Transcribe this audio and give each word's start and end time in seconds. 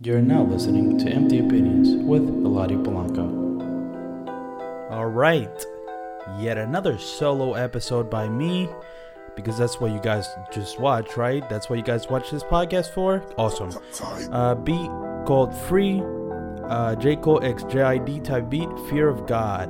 You're 0.00 0.22
now 0.22 0.44
listening 0.44 0.96
to 0.98 1.10
Empty 1.10 1.40
Opinions 1.40 1.88
with 2.04 2.22
Eladio 2.28 2.84
Polanco. 2.84 3.48
All 4.92 5.06
right, 5.06 5.66
yet 6.38 6.56
another 6.56 6.98
solo 6.98 7.54
episode 7.54 8.08
by 8.08 8.28
me 8.28 8.68
because 9.34 9.58
that's 9.58 9.80
what 9.80 9.90
you 9.90 9.98
guys 9.98 10.28
just 10.52 10.78
watch, 10.78 11.16
right? 11.16 11.42
That's 11.50 11.68
what 11.68 11.80
you 11.80 11.84
guys 11.84 12.08
watch 12.08 12.30
this 12.30 12.44
podcast 12.44 12.94
for. 12.94 13.24
Awesome. 13.36 13.72
Uh, 14.30 14.54
beat 14.54 14.88
called 15.26 15.52
Free, 15.52 16.00
uh, 16.68 16.94
J 16.94 17.16
Cole 17.16 17.42
X 17.42 17.64
JID 17.64 18.22
type 18.22 18.48
beat, 18.48 18.68
Fear 18.88 19.08
of 19.08 19.26
God. 19.26 19.68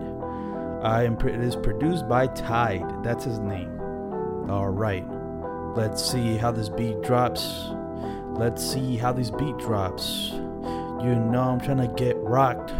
I 0.84 1.04
am. 1.04 1.14
It 1.26 1.40
is 1.40 1.56
produced 1.56 2.06
by 2.06 2.26
Tide. 2.26 3.02
That's 3.02 3.24
his 3.24 3.38
name. 3.38 3.80
All 4.50 4.68
right, 4.68 5.06
let's 5.74 6.04
see 6.04 6.36
how 6.36 6.52
this 6.52 6.68
beat 6.68 7.00
drops. 7.00 7.70
Let's 8.38 8.64
see 8.64 8.96
how 8.96 9.12
this 9.12 9.30
beat 9.30 9.58
drops. 9.58 10.30
You 10.30 11.16
know 11.16 11.42
I'm 11.42 11.60
trying 11.60 11.78
to 11.78 11.92
get 11.96 12.16
rocked 12.18 12.72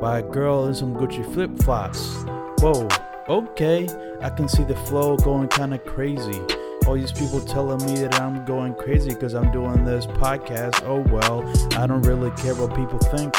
by 0.00 0.20
a 0.20 0.22
girl 0.22 0.68
in 0.68 0.74
some 0.74 0.94
Gucci 0.94 1.24
flip 1.34 1.50
flops. 1.64 2.14
Whoa, 2.60 2.86
okay, 3.28 3.88
I 4.22 4.30
can 4.30 4.48
see 4.48 4.62
the 4.62 4.76
flow 4.76 5.16
going 5.16 5.48
kind 5.48 5.74
of 5.74 5.84
crazy. 5.84 6.40
All 6.86 6.94
these 6.94 7.10
people 7.10 7.40
telling 7.40 7.84
me 7.86 8.02
that 8.02 8.20
I'm 8.20 8.44
going 8.44 8.72
crazy 8.74 9.08
because 9.10 9.34
I'm 9.34 9.50
doing 9.50 9.84
this 9.84 10.06
podcast. 10.06 10.80
Oh 10.86 11.00
well, 11.12 11.42
I 11.76 11.88
don't 11.88 12.02
really 12.02 12.30
care 12.40 12.54
what 12.54 12.72
people 12.76 13.00
think. 13.00 13.34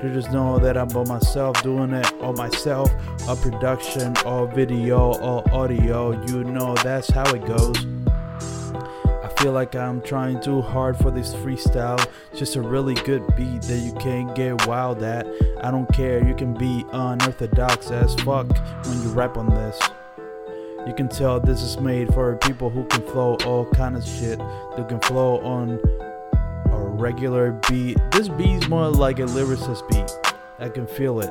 They 0.00 0.14
just 0.14 0.30
know 0.30 0.60
that 0.60 0.78
I'm 0.78 0.86
by 0.86 1.02
myself 1.02 1.60
doing 1.64 1.92
it 1.92 2.12
all 2.20 2.32
myself. 2.32 2.92
A 3.26 3.34
production, 3.34 4.16
all 4.18 4.46
video, 4.46 5.14
all 5.14 5.42
audio. 5.50 6.12
You 6.26 6.44
know 6.44 6.76
that's 6.76 7.10
how 7.10 7.28
it 7.34 7.44
goes 7.44 7.84
feel 9.38 9.52
like 9.52 9.76
I'm 9.76 10.02
trying 10.02 10.40
too 10.40 10.60
hard 10.60 10.96
for 10.96 11.12
this 11.12 11.32
freestyle. 11.32 12.04
Just 12.34 12.56
a 12.56 12.60
really 12.60 12.94
good 12.94 13.24
beat 13.36 13.62
that 13.62 13.78
you 13.78 13.92
can't 13.94 14.34
get 14.34 14.66
wild 14.66 15.00
at. 15.04 15.26
I 15.62 15.70
don't 15.70 15.86
care, 15.92 16.26
you 16.26 16.34
can 16.34 16.54
be 16.54 16.84
unorthodox 16.90 17.92
as 17.92 18.16
fuck 18.16 18.48
when 18.86 19.00
you 19.02 19.10
rap 19.10 19.36
on 19.36 19.48
this. 19.48 19.78
You 20.88 20.92
can 20.92 21.08
tell 21.08 21.38
this 21.38 21.62
is 21.62 21.78
made 21.78 22.12
for 22.14 22.36
people 22.38 22.68
who 22.68 22.84
can 22.86 23.02
flow 23.02 23.36
all 23.44 23.64
kind 23.72 23.96
of 23.96 24.04
shit. 24.04 24.40
They 24.76 24.84
can 24.84 24.98
flow 25.00 25.38
on 25.40 25.78
a 26.72 26.78
regular 26.78 27.60
beat. 27.68 27.96
This 28.10 28.28
beat's 28.28 28.68
more 28.68 28.88
like 28.88 29.20
a 29.20 29.26
lyricist 29.26 29.88
beat. 29.88 30.10
I 30.58 30.68
can 30.68 30.86
feel 30.88 31.20
it. 31.20 31.30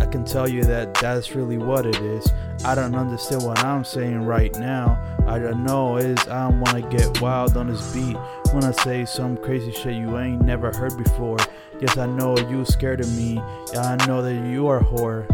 I 0.00 0.06
can 0.06 0.24
tell 0.24 0.48
you 0.48 0.64
that 0.64 0.94
that's 0.94 1.34
really 1.34 1.58
what 1.58 1.86
it 1.86 1.96
is. 1.96 2.32
I 2.64 2.74
don't 2.74 2.94
understand 2.94 3.42
what 3.42 3.64
I'm 3.64 3.84
saying 3.84 4.24
right 4.24 4.54
now. 4.58 4.98
I 5.26 5.38
don't 5.38 5.64
know 5.64 5.96
is 5.96 6.18
I 6.28 6.48
don't 6.48 6.60
wanna 6.60 6.82
get 6.82 7.20
wild 7.20 7.56
on 7.56 7.68
this 7.68 7.92
beat 7.92 8.16
when 8.52 8.64
I 8.64 8.72
say 8.72 9.04
some 9.04 9.36
crazy 9.36 9.72
shit 9.72 9.94
you 9.94 10.18
ain't 10.18 10.42
never 10.42 10.72
heard 10.72 10.96
before. 10.96 11.38
Yes, 11.80 11.96
I 11.96 12.06
know 12.06 12.36
you 12.36 12.64
scared 12.64 13.00
of 13.00 13.16
me. 13.16 13.38
I 13.76 13.96
know 14.06 14.22
that 14.22 14.48
you 14.50 14.66
are 14.68 14.80
whore. 14.80 15.26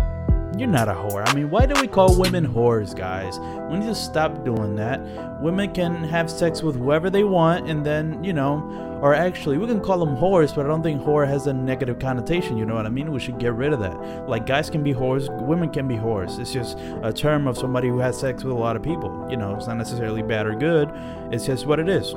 You're 0.59 0.69
not 0.69 0.89
a 0.89 0.93
whore. 0.93 1.27
I 1.27 1.35
mean, 1.35 1.51
why 1.51 1.67
do 1.67 1.81
we 1.81 1.89
call 1.89 2.19
women 2.19 2.47
whores, 2.47 2.95
guys? 2.95 3.39
We 3.71 3.79
need 3.79 3.87
to 3.87 3.95
stop 3.95 4.45
doing 4.45 4.77
that. 4.77 5.01
Women 5.41 5.73
can 5.73 6.05
have 6.05 6.31
sex 6.31 6.63
with 6.63 6.77
whoever 6.77 7.11
they 7.11 7.25
want, 7.25 7.69
and 7.69 7.85
then, 7.85 8.23
you 8.23 8.33
know, 8.33 8.94
or 9.05 9.13
actually, 9.13 9.59
we 9.59 9.67
can 9.67 9.83
call 9.83 9.99
them 9.99 10.17
whores, 10.17 10.55
but 10.55 10.65
I 10.65 10.69
don't 10.69 10.83
think 10.83 11.03
whore 11.03 11.29
has 11.29 11.47
a 11.47 11.53
negative 11.53 11.99
connotation, 11.99 12.57
you 12.57 12.65
know 12.65 12.75
what 12.75 12.87
I 12.87 12.89
mean? 12.89 13.13
We 13.13 13.21
should 13.21 13.39
get 13.39 13.53
rid 13.53 13.75
of 13.75 13.81
that. 13.81 14.27
Like, 14.27 14.47
guys 14.47 14.71
can 14.71 14.83
be 14.83 14.95
whores, 14.95 15.29
women 15.43 15.69
can 15.69 15.87
be 15.87 15.97
whores. 15.97 16.39
It's 16.39 16.55
just 16.55 16.79
a 17.03 17.13
term 17.13 17.47
of 17.47 17.59
somebody 17.59 17.89
who 17.89 17.99
has 17.99 18.19
sex 18.19 18.43
with 18.45 18.55
a 18.55 18.59
lot 18.59 18.77
of 18.77 18.83
people. 18.83 19.27
You 19.29 19.37
know, 19.37 19.55
it's 19.57 19.67
not 19.67 19.77
necessarily 19.77 20.23
bad 20.23 20.47
or 20.47 20.55
good, 20.55 20.91
it's 21.31 21.45
just 21.45 21.67
what 21.67 21.81
it 21.81 21.89
is. 21.91 22.15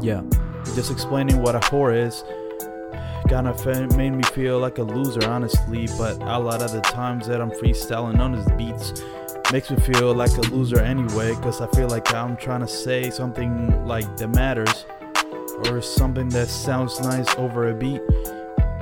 Yeah. 0.00 0.22
Just 0.74 0.90
explaining 0.90 1.42
what 1.42 1.56
a 1.56 1.60
whore 1.60 1.94
is 1.94 2.24
kind 3.28 3.46
of 3.46 3.94
made 3.94 4.14
me 4.14 4.22
feel 4.32 4.58
like 4.60 4.78
a 4.78 4.82
loser, 4.82 5.28
honestly. 5.28 5.88
But 5.98 6.22
a 6.22 6.38
lot 6.38 6.62
of 6.62 6.72
the 6.72 6.80
times 6.80 7.26
that 7.26 7.42
I'm 7.42 7.50
freestyling 7.50 8.18
on 8.18 8.32
these 8.32 8.50
beats 8.56 9.02
makes 9.52 9.70
me 9.70 9.76
feel 9.76 10.14
like 10.14 10.34
a 10.38 10.40
loser 10.40 10.80
anyway, 10.80 11.34
because 11.34 11.60
I 11.60 11.66
feel 11.76 11.88
like 11.88 12.14
I'm 12.14 12.38
trying 12.38 12.60
to 12.60 12.66
say 12.66 13.10
something 13.10 13.84
like 13.86 14.16
that 14.16 14.28
matters 14.28 14.86
or 15.68 15.80
something 15.80 16.28
that 16.30 16.48
sounds 16.48 17.00
nice 17.00 17.34
over 17.36 17.68
a 17.68 17.74
beat. 17.74 18.00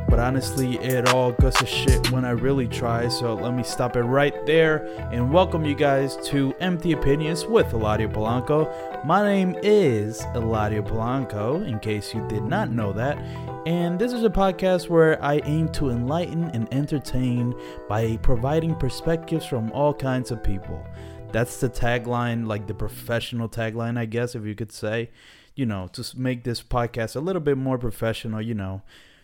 But 0.08 0.18
honestly, 0.18 0.76
it 0.78 1.08
all 1.10 1.30
goes 1.32 1.54
to 1.56 1.66
shit 1.66 2.10
when 2.10 2.24
I 2.24 2.30
really 2.30 2.66
try. 2.66 3.06
So 3.06 3.34
let 3.34 3.54
me 3.54 3.62
stop 3.62 3.96
it 3.96 4.02
right 4.02 4.34
there 4.44 4.84
and 5.12 5.32
welcome 5.32 5.64
you 5.64 5.76
guys 5.76 6.16
to 6.28 6.52
Empty 6.58 6.92
Opinions 6.92 7.46
with 7.46 7.68
Eladio 7.68 8.12
Polanco. 8.12 9.04
My 9.04 9.22
name 9.22 9.56
is 9.62 10.20
Eladio 10.34 10.82
Polanco, 10.82 11.64
in 11.64 11.78
case 11.78 12.12
you 12.12 12.26
did 12.26 12.42
not 12.42 12.72
know 12.72 12.92
that. 12.92 13.18
And 13.66 13.98
this 13.98 14.12
is 14.12 14.24
a 14.24 14.30
podcast 14.30 14.88
where 14.88 15.22
I 15.22 15.40
aim 15.44 15.68
to 15.74 15.90
enlighten 15.90 16.44
and 16.50 16.72
entertain 16.74 17.54
by 17.88 18.16
providing 18.16 18.74
perspectives 18.74 19.46
from 19.46 19.70
all 19.70 19.94
kinds 19.94 20.32
of 20.32 20.42
people. 20.42 20.84
That's 21.30 21.60
the 21.60 21.70
tagline, 21.70 22.48
like 22.48 22.66
the 22.66 22.74
professional 22.74 23.48
tagline, 23.48 23.96
I 23.96 24.06
guess, 24.06 24.34
if 24.34 24.44
you 24.44 24.56
could 24.56 24.72
say. 24.72 25.10
You 25.60 25.66
know, 25.66 25.88
to 25.92 26.02
make 26.18 26.44
this 26.44 26.62
podcast 26.62 27.16
a 27.16 27.20
little 27.20 27.42
bit 27.42 27.58
more 27.58 27.76
professional, 27.76 28.40
you 28.40 28.54
know. 28.54 28.80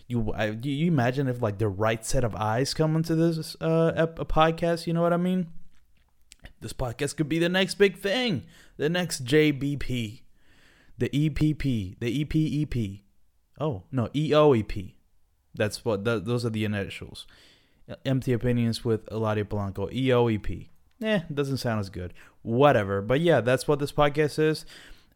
You 0.06 0.34
I, 0.34 0.50
you 0.50 0.86
imagine 0.86 1.28
if 1.28 1.40
like 1.40 1.56
the 1.56 1.66
right 1.66 2.04
set 2.04 2.24
of 2.24 2.34
eyes 2.34 2.74
come 2.74 2.94
into 2.94 3.14
this 3.14 3.56
uh 3.62 3.92
a, 3.96 4.24
podcast 4.26 4.86
you 4.86 4.92
know 4.92 5.00
what 5.00 5.14
i 5.14 5.16
mean? 5.16 5.46
This 6.60 6.74
podcast 6.74 7.16
could 7.16 7.30
be 7.30 7.38
the 7.38 7.48
next 7.48 7.76
big 7.76 7.96
thing 7.96 8.44
the 8.76 8.90
next 8.90 9.24
jbp 9.24 10.20
the 10.98 11.08
epp 11.08 11.98
the 12.00 12.24
epep 12.26 13.00
oh 13.58 13.84
no 13.90 14.08
eoep 14.08 14.92
that's 15.54 15.86
what 15.86 16.04
those 16.04 16.44
are 16.44 16.50
the 16.50 16.66
initials. 16.66 17.26
Empty 18.04 18.34
opinions 18.34 18.84
with 18.84 19.06
eladio 19.06 19.44
polanco 19.44 19.90
eoep 19.90 20.68
eh 21.02 21.20
doesn't 21.32 21.56
sound 21.56 21.80
as 21.80 21.88
good. 21.88 22.12
Whatever 22.42 23.00
but 23.00 23.20
yeah 23.20 23.40
that's 23.40 23.66
what 23.66 23.78
this 23.78 23.90
podcast 23.90 24.38
is 24.38 24.66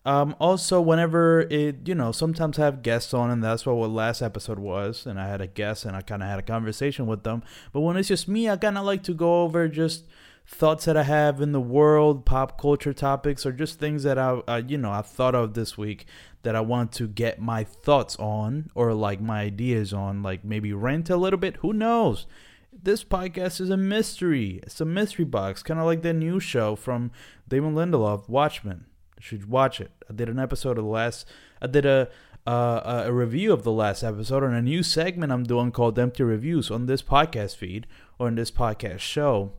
um, 0.07 0.35
also, 0.41 0.81
whenever 0.81 1.43
it, 1.51 1.87
you 1.87 1.95
know, 1.95 2.11
sometimes 2.11 2.59
I 2.59 2.65
have 2.65 2.83
guests 2.83 3.13
on, 3.13 3.31
and 3.31 3.45
that's 3.45 3.67
what 3.67 3.77
what 3.77 3.91
last 3.91 4.23
episode 4.23 4.59
was, 4.59 5.05
and 5.05 5.21
I 5.21 5.29
had 5.29 5.43
a 5.43 5.47
guest, 5.47 5.85
and 5.85 5.95
I 5.95 6.01
kind 6.01 6.23
of 6.23 6.29
had 6.29 6.39
a 6.39 6.43
conversation 6.43 7.07
with 7.07 7.23
them. 7.23 7.43
But 7.73 7.81
when 7.81 7.99
it's 7.99 8.09
just 8.09 8.27
me, 8.27 8.49
I 8.49 8.57
kind 8.57 8.79
of 8.79 8.87
like 8.87 9.03
to 9.05 9.15
go 9.15 9.43
over 9.43 9.69
just 9.69 10.07
thoughts 10.47 10.87
that 10.87 10.97
I 10.97 11.03
have 11.03 11.43
in 11.43 11.53
the 11.53 11.61
world, 11.61 12.25
pop 12.25 12.59
culture 12.59 12.95
topics, 12.95 13.45
or 13.45 13.53
just 13.53 13.79
things 13.79 14.03
that 14.05 14.19
I, 14.19 14.41
uh, 14.49 14.63
you 14.67 14.79
know, 14.79 14.91
I've 14.91 15.07
thought 15.07 15.35
of 15.35 15.53
this 15.53 15.77
week 15.77 16.07
that 16.45 16.57
I 16.57 16.61
want 16.61 16.93
to 16.93 17.07
get 17.07 17.39
my 17.39 17.63
thoughts 17.63 18.17
on, 18.17 18.71
or 18.75 18.95
like 18.95 19.21
my 19.21 19.43
ideas 19.43 19.93
on, 19.93 20.23
like 20.23 20.45
maybe 20.45 20.73
rent 20.73 21.11
a 21.11 21.17
little 21.19 21.39
bit. 21.39 21.57
Who 21.57 21.75
knows? 21.75 22.27
This 22.73 23.05
podcast 23.05 23.61
is 23.61 23.69
a 23.69 23.77
mystery. 23.77 24.61
It's 24.63 24.81
a 24.81 24.87
mystery 24.87 25.27
box, 25.27 25.63
kind 25.63 25.79
of 25.79 25.85
like 25.85 26.01
the 26.01 26.15
new 26.15 26.41
show 26.41 26.75
from 26.75 27.11
Damon 27.49 27.75
Lindelof, 27.75 28.31
Watchmen 28.31 28.87
should 29.21 29.49
watch 29.49 29.81
it. 29.81 29.91
I 30.09 30.13
did 30.13 30.29
an 30.29 30.39
episode 30.39 30.79
of 30.79 30.85
the 30.85 30.91
last. 30.91 31.27
I 31.61 31.67
did 31.67 31.87
a 31.87 32.09
uh, 32.47 33.05
a 33.07 33.13
review 33.13 33.53
of 33.53 33.63
the 33.65 33.73
last 33.73 34.03
episode 34.03 34.43
on 34.43 34.55
a 34.55 34.63
new 34.63 34.83
segment 34.83 35.31
I'm 35.31 35.45
doing 35.45 35.71
called 35.71 35.99
Empty 35.99 36.23
Reviews 36.23 36.71
on 36.71 36.87
this 36.87 37.03
podcast 37.03 37.57
feed 37.57 37.87
or 38.19 38.29
in 38.29 38.35
this 38.35 38.51
podcast 38.51 39.01
show. 39.01 39.53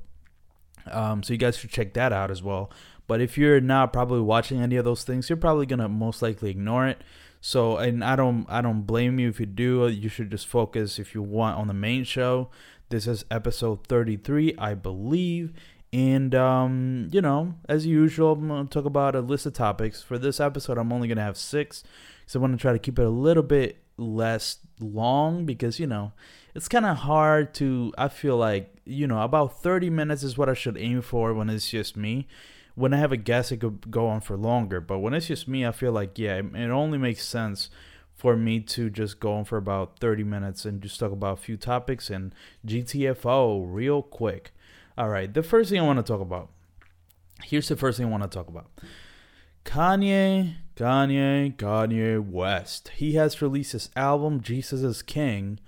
Um, 0.87 1.21
so 1.21 1.33
you 1.33 1.37
guys 1.37 1.57
should 1.57 1.69
check 1.69 1.93
that 1.93 2.11
out 2.11 2.31
as 2.31 2.41
well. 2.41 2.71
But 3.07 3.21
if 3.21 3.37
you're 3.37 3.61
not 3.61 3.93
probably 3.93 4.21
watching 4.21 4.61
any 4.61 4.77
of 4.77 4.85
those 4.85 5.03
things, 5.03 5.29
you're 5.29 5.37
probably 5.37 5.65
gonna 5.65 5.89
most 5.89 6.21
likely 6.21 6.49
ignore 6.49 6.87
it. 6.87 7.03
So 7.39 7.77
and 7.77 8.03
I 8.03 8.15
don't 8.15 8.45
I 8.49 8.61
don't 8.61 8.83
blame 8.83 9.19
you 9.19 9.29
if 9.29 9.39
you 9.39 9.45
do. 9.45 9.87
You 9.87 10.09
should 10.09 10.31
just 10.31 10.47
focus 10.47 10.97
if 10.97 11.13
you 11.13 11.21
want 11.21 11.57
on 11.57 11.67
the 11.67 11.73
main 11.73 12.03
show. 12.03 12.49
This 12.89 13.07
is 13.07 13.23
episode 13.31 13.87
33, 13.87 14.55
I 14.57 14.73
believe, 14.73 15.53
and, 15.93 16.33
um, 16.33 17.09
you 17.11 17.21
know, 17.21 17.55
as 17.67 17.85
usual, 17.85 18.33
I'm 18.33 18.47
going 18.47 18.67
to 18.67 18.73
talk 18.73 18.85
about 18.85 19.15
a 19.15 19.19
list 19.19 19.45
of 19.45 19.53
topics. 19.53 20.01
For 20.01 20.17
this 20.17 20.39
episode, 20.39 20.77
I'm 20.77 20.93
only 20.93 21.07
going 21.07 21.17
to 21.17 21.23
have 21.23 21.37
six. 21.37 21.83
So 22.25 22.39
I 22.39 22.41
want 22.41 22.53
to 22.53 22.61
try 22.61 22.71
to 22.71 22.79
keep 22.79 22.97
it 22.97 23.05
a 23.05 23.09
little 23.09 23.43
bit 23.43 23.83
less 23.97 24.59
long 24.79 25.45
because, 25.45 25.79
you 25.79 25.87
know, 25.87 26.13
it's 26.55 26.69
kind 26.69 26.85
of 26.85 26.97
hard 26.97 27.53
to, 27.55 27.93
I 27.97 28.07
feel 28.07 28.37
like, 28.37 28.73
you 28.85 29.05
know, 29.05 29.21
about 29.21 29.61
30 29.61 29.89
minutes 29.89 30.23
is 30.23 30.37
what 30.37 30.47
I 30.47 30.53
should 30.53 30.77
aim 30.77 31.01
for 31.01 31.33
when 31.33 31.49
it's 31.49 31.69
just 31.69 31.97
me. 31.97 32.27
When 32.75 32.93
I 32.93 32.97
have 32.97 33.11
a 33.11 33.17
guest, 33.17 33.51
it 33.51 33.57
could 33.57 33.91
go 33.91 34.07
on 34.07 34.21
for 34.21 34.37
longer. 34.37 34.79
But 34.79 34.99
when 34.99 35.13
it's 35.13 35.27
just 35.27 35.47
me, 35.47 35.65
I 35.65 35.73
feel 35.73 35.91
like, 35.91 36.17
yeah, 36.17 36.37
it, 36.37 36.45
it 36.55 36.69
only 36.69 36.97
makes 36.97 37.25
sense 37.25 37.69
for 38.15 38.37
me 38.37 38.61
to 38.61 38.89
just 38.89 39.19
go 39.19 39.33
on 39.33 39.43
for 39.43 39.57
about 39.57 39.99
30 39.99 40.23
minutes 40.23 40.63
and 40.63 40.81
just 40.81 40.99
talk 40.99 41.11
about 41.11 41.39
a 41.39 41.41
few 41.41 41.57
topics 41.57 42.09
and 42.09 42.33
GTFO 42.65 43.65
real 43.67 44.01
quick. 44.01 44.53
All 44.97 45.09
right, 45.09 45.33
the 45.33 45.43
first 45.43 45.69
thing 45.69 45.79
I 45.79 45.85
want 45.85 45.99
to 45.99 46.03
talk 46.03 46.21
about. 46.21 46.49
Here's 47.43 47.67
the 47.67 47.75
first 47.75 47.97
thing 47.97 48.07
I 48.07 48.09
want 48.09 48.23
to 48.23 48.29
talk 48.29 48.47
about. 48.47 48.69
Kanye, 49.65 50.55
Kanye, 50.75 51.55
Kanye 51.55 52.19
West. 52.23 52.91
He 52.95 53.13
has 53.13 53.41
released 53.41 53.71
his 53.71 53.89
album 53.95 54.41
Jesus 54.41 54.81
is 54.81 55.01
King 55.01 55.59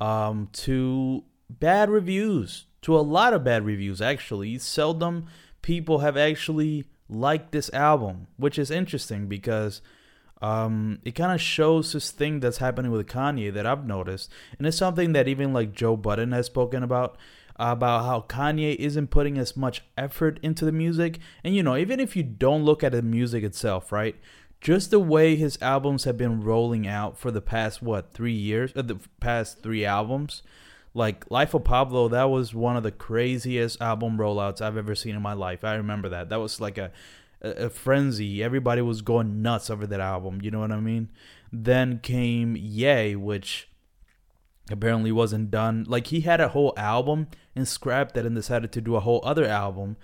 um, 0.00 0.48
to 0.52 1.24
bad 1.48 1.90
reviews, 1.90 2.66
to 2.82 2.96
a 2.96 3.00
lot 3.00 3.34
of 3.34 3.44
bad 3.44 3.64
reviews 3.64 4.00
actually. 4.00 4.58
Seldom 4.58 5.26
people 5.62 5.98
have 5.98 6.16
actually 6.16 6.84
liked 7.08 7.52
this 7.52 7.72
album, 7.74 8.28
which 8.36 8.58
is 8.58 8.70
interesting 8.70 9.26
because 9.28 9.82
Um, 10.42 11.00
it 11.04 11.14
kind 11.14 11.32
of 11.32 11.40
shows 11.40 11.92
this 11.92 12.10
thing 12.10 12.40
that's 12.40 12.64
happening 12.64 12.90
with 12.90 13.06
Kanye 13.06 13.52
that 13.52 13.66
I've 13.66 13.84
noticed, 13.84 14.32
and 14.56 14.66
it's 14.66 14.78
something 14.78 15.12
that 15.12 15.28
even 15.28 15.52
like 15.52 15.74
Joe 15.74 15.98
Budden 15.98 16.32
has 16.32 16.46
spoken 16.46 16.82
about 16.82 17.18
about 17.60 18.06
how 18.06 18.24
Kanye 18.26 18.74
isn't 18.76 19.08
putting 19.08 19.36
as 19.36 19.54
much 19.54 19.82
effort 19.98 20.40
into 20.42 20.64
the 20.64 20.72
music. 20.72 21.18
And 21.44 21.54
you 21.54 21.62
know, 21.62 21.76
even 21.76 22.00
if 22.00 22.16
you 22.16 22.22
don't 22.22 22.64
look 22.64 22.82
at 22.82 22.92
the 22.92 23.02
music 23.02 23.44
itself, 23.44 23.92
right? 23.92 24.16
Just 24.62 24.90
the 24.90 24.98
way 24.98 25.36
his 25.36 25.58
albums 25.60 26.04
have 26.04 26.16
been 26.16 26.42
rolling 26.42 26.88
out 26.88 27.18
for 27.18 27.30
the 27.30 27.40
past 27.40 27.82
what 27.82 28.12
three 28.12 28.32
years, 28.32 28.72
uh, 28.74 28.82
the 28.82 28.98
past 29.20 29.62
three 29.62 29.84
albums, 29.84 30.42
like 30.94 31.30
Life 31.30 31.54
of 31.54 31.64
Pablo, 31.64 32.08
that 32.08 32.30
was 32.30 32.54
one 32.54 32.76
of 32.76 32.82
the 32.82 32.90
craziest 32.90 33.80
album 33.80 34.16
rollouts 34.16 34.60
I've 34.60 34.76
ever 34.76 34.94
seen 34.94 35.14
in 35.14 35.22
my 35.22 35.34
life. 35.34 35.62
I 35.62 35.74
remember 35.74 36.08
that. 36.08 36.30
That 36.30 36.40
was 36.40 36.60
like 36.60 36.78
a, 36.78 36.90
a 37.42 37.70
frenzy. 37.70 38.42
Everybody 38.42 38.82
was 38.82 39.02
going 39.02 39.42
nuts 39.42 39.70
over 39.70 39.86
that 39.86 40.00
album. 40.00 40.40
You 40.42 40.50
know 40.50 40.60
what 40.60 40.72
I 40.72 40.80
mean? 40.80 41.10
Then 41.52 41.98
came 41.98 42.56
Ye, 42.56 43.16
which 43.16 43.69
apparently 44.70 45.12
wasn't 45.12 45.50
done. 45.50 45.84
Like 45.88 46.08
he 46.08 46.20
had 46.20 46.40
a 46.40 46.48
whole 46.48 46.72
album 46.76 47.28
and 47.54 47.66
scrapped 47.66 48.16
it 48.16 48.26
and 48.26 48.34
decided 48.34 48.72
to 48.72 48.80
do 48.80 48.96
a 48.96 49.00
whole 49.00 49.20
other 49.24 49.44
album. 49.44 49.96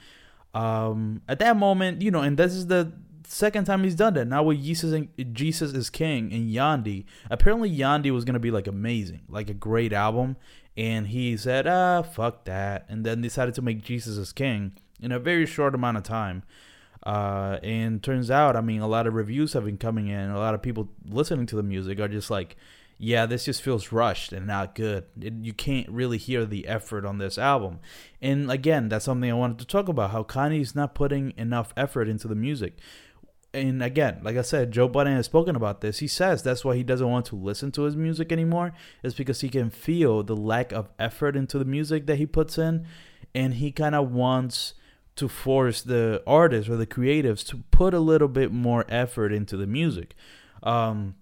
Um, 0.54 1.22
at 1.28 1.38
that 1.40 1.56
moment, 1.56 2.02
you 2.02 2.10
know, 2.10 2.20
and 2.20 2.36
this 2.36 2.54
is 2.54 2.66
the 2.66 2.92
second 3.26 3.64
time 3.64 3.84
he's 3.84 3.94
done 3.94 4.14
that. 4.14 4.26
Now 4.26 4.42
with 4.42 4.62
Jesus 4.62 4.92
and 4.92 5.08
Jesus 5.34 5.72
is 5.72 5.90
King 5.90 6.32
and 6.32 6.52
Yandhi, 6.52 7.04
apparently 7.30 7.70
Yandhi 7.70 8.10
was 8.10 8.24
gonna 8.24 8.38
be 8.38 8.50
like 8.50 8.66
amazing, 8.66 9.22
like 9.28 9.50
a 9.50 9.54
great 9.54 9.92
album, 9.92 10.36
and 10.76 11.08
he 11.08 11.36
said, 11.36 11.66
ah, 11.66 12.02
fuck 12.02 12.44
that, 12.44 12.86
and 12.88 13.04
then 13.04 13.22
decided 13.22 13.54
to 13.54 13.62
make 13.62 13.82
Jesus 13.82 14.16
is 14.16 14.32
King 14.32 14.72
in 15.00 15.12
a 15.12 15.18
very 15.18 15.46
short 15.46 15.74
amount 15.74 15.96
of 15.96 16.02
time. 16.02 16.42
Uh, 17.04 17.60
and 17.62 18.02
turns 18.02 18.32
out, 18.32 18.56
I 18.56 18.60
mean, 18.60 18.80
a 18.80 18.88
lot 18.88 19.06
of 19.06 19.14
reviews 19.14 19.52
have 19.52 19.64
been 19.64 19.78
coming 19.78 20.08
in. 20.08 20.30
A 20.30 20.38
lot 20.38 20.54
of 20.54 20.62
people 20.62 20.88
listening 21.08 21.46
to 21.46 21.56
the 21.56 21.62
music 21.62 22.00
are 22.00 22.08
just 22.08 22.30
like, 22.30 22.56
yeah, 22.98 23.26
this 23.26 23.44
just 23.44 23.62
feels 23.62 23.92
rushed 23.92 24.32
and 24.32 24.46
not 24.46 24.74
good. 24.74 25.04
It, 25.20 25.34
you 25.42 25.52
can't 25.52 25.88
really 25.88 26.18
hear 26.18 26.46
the 26.46 26.66
effort 26.66 27.04
on 27.04 27.18
this 27.18 27.36
album. 27.36 27.80
And 28.22 28.50
again, 28.50 28.88
that's 28.88 29.04
something 29.04 29.30
I 29.30 29.34
wanted 29.34 29.58
to 29.58 29.66
talk 29.66 29.88
about 29.88 30.12
how 30.12 30.22
Kanye's 30.22 30.74
not 30.74 30.94
putting 30.94 31.34
enough 31.36 31.74
effort 31.76 32.08
into 32.08 32.26
the 32.26 32.34
music. 32.34 32.78
And 33.52 33.82
again, 33.82 34.20
like 34.22 34.36
I 34.36 34.42
said, 34.42 34.72
Joe 34.72 34.88
Budden 34.88 35.14
has 35.14 35.26
spoken 35.26 35.56
about 35.56 35.80
this. 35.80 35.98
He 35.98 36.08
says 36.08 36.42
that's 36.42 36.64
why 36.64 36.76
he 36.76 36.82
doesn't 36.82 37.08
want 37.08 37.26
to 37.26 37.36
listen 37.36 37.70
to 37.72 37.82
his 37.82 37.96
music 37.96 38.32
anymore, 38.32 38.72
is 39.02 39.14
because 39.14 39.40
he 39.40 39.48
can 39.48 39.70
feel 39.70 40.22
the 40.22 40.36
lack 40.36 40.72
of 40.72 40.88
effort 40.98 41.36
into 41.36 41.58
the 41.58 41.64
music 41.64 42.06
that 42.06 42.16
he 42.16 42.26
puts 42.26 42.58
in. 42.58 42.86
And 43.34 43.54
he 43.54 43.72
kind 43.72 43.94
of 43.94 44.10
wants 44.10 44.74
to 45.16 45.28
force 45.28 45.82
the 45.82 46.22
artists 46.26 46.70
or 46.70 46.76
the 46.76 46.86
creatives 46.86 47.46
to 47.48 47.62
put 47.70 47.94
a 47.94 48.00
little 48.00 48.28
bit 48.28 48.52
more 48.52 48.84
effort 48.88 49.32
into 49.32 49.56
the 49.56 49.66
music. 49.66 50.14
Um, 50.62 51.14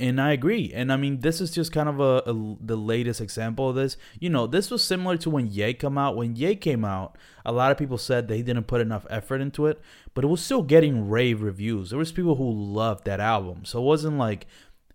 and 0.00 0.20
I 0.20 0.32
agree. 0.32 0.72
And 0.74 0.92
I 0.92 0.96
mean, 0.96 1.20
this 1.20 1.40
is 1.40 1.50
just 1.50 1.72
kind 1.72 1.88
of 1.88 2.00
a, 2.00 2.22
a, 2.26 2.56
the 2.60 2.76
latest 2.76 3.20
example 3.20 3.68
of 3.68 3.76
this. 3.76 3.96
You 4.18 4.30
know, 4.30 4.46
this 4.46 4.70
was 4.70 4.82
similar 4.82 5.16
to 5.18 5.30
when 5.30 5.46
Ye 5.46 5.74
came 5.74 5.98
out. 5.98 6.16
When 6.16 6.34
Ye 6.34 6.56
came 6.56 6.84
out, 6.84 7.16
a 7.44 7.52
lot 7.52 7.70
of 7.70 7.78
people 7.78 7.98
said 7.98 8.26
they 8.26 8.42
didn't 8.42 8.66
put 8.66 8.80
enough 8.80 9.06
effort 9.10 9.40
into 9.40 9.66
it, 9.66 9.80
but 10.14 10.24
it 10.24 10.28
was 10.28 10.42
still 10.42 10.62
getting 10.62 11.08
rave 11.08 11.42
reviews. 11.42 11.90
There 11.90 11.98
was 11.98 12.12
people 12.12 12.36
who 12.36 12.50
loved 12.50 13.04
that 13.04 13.20
album, 13.20 13.64
so 13.64 13.80
it 13.80 13.84
wasn't 13.84 14.18
like 14.18 14.46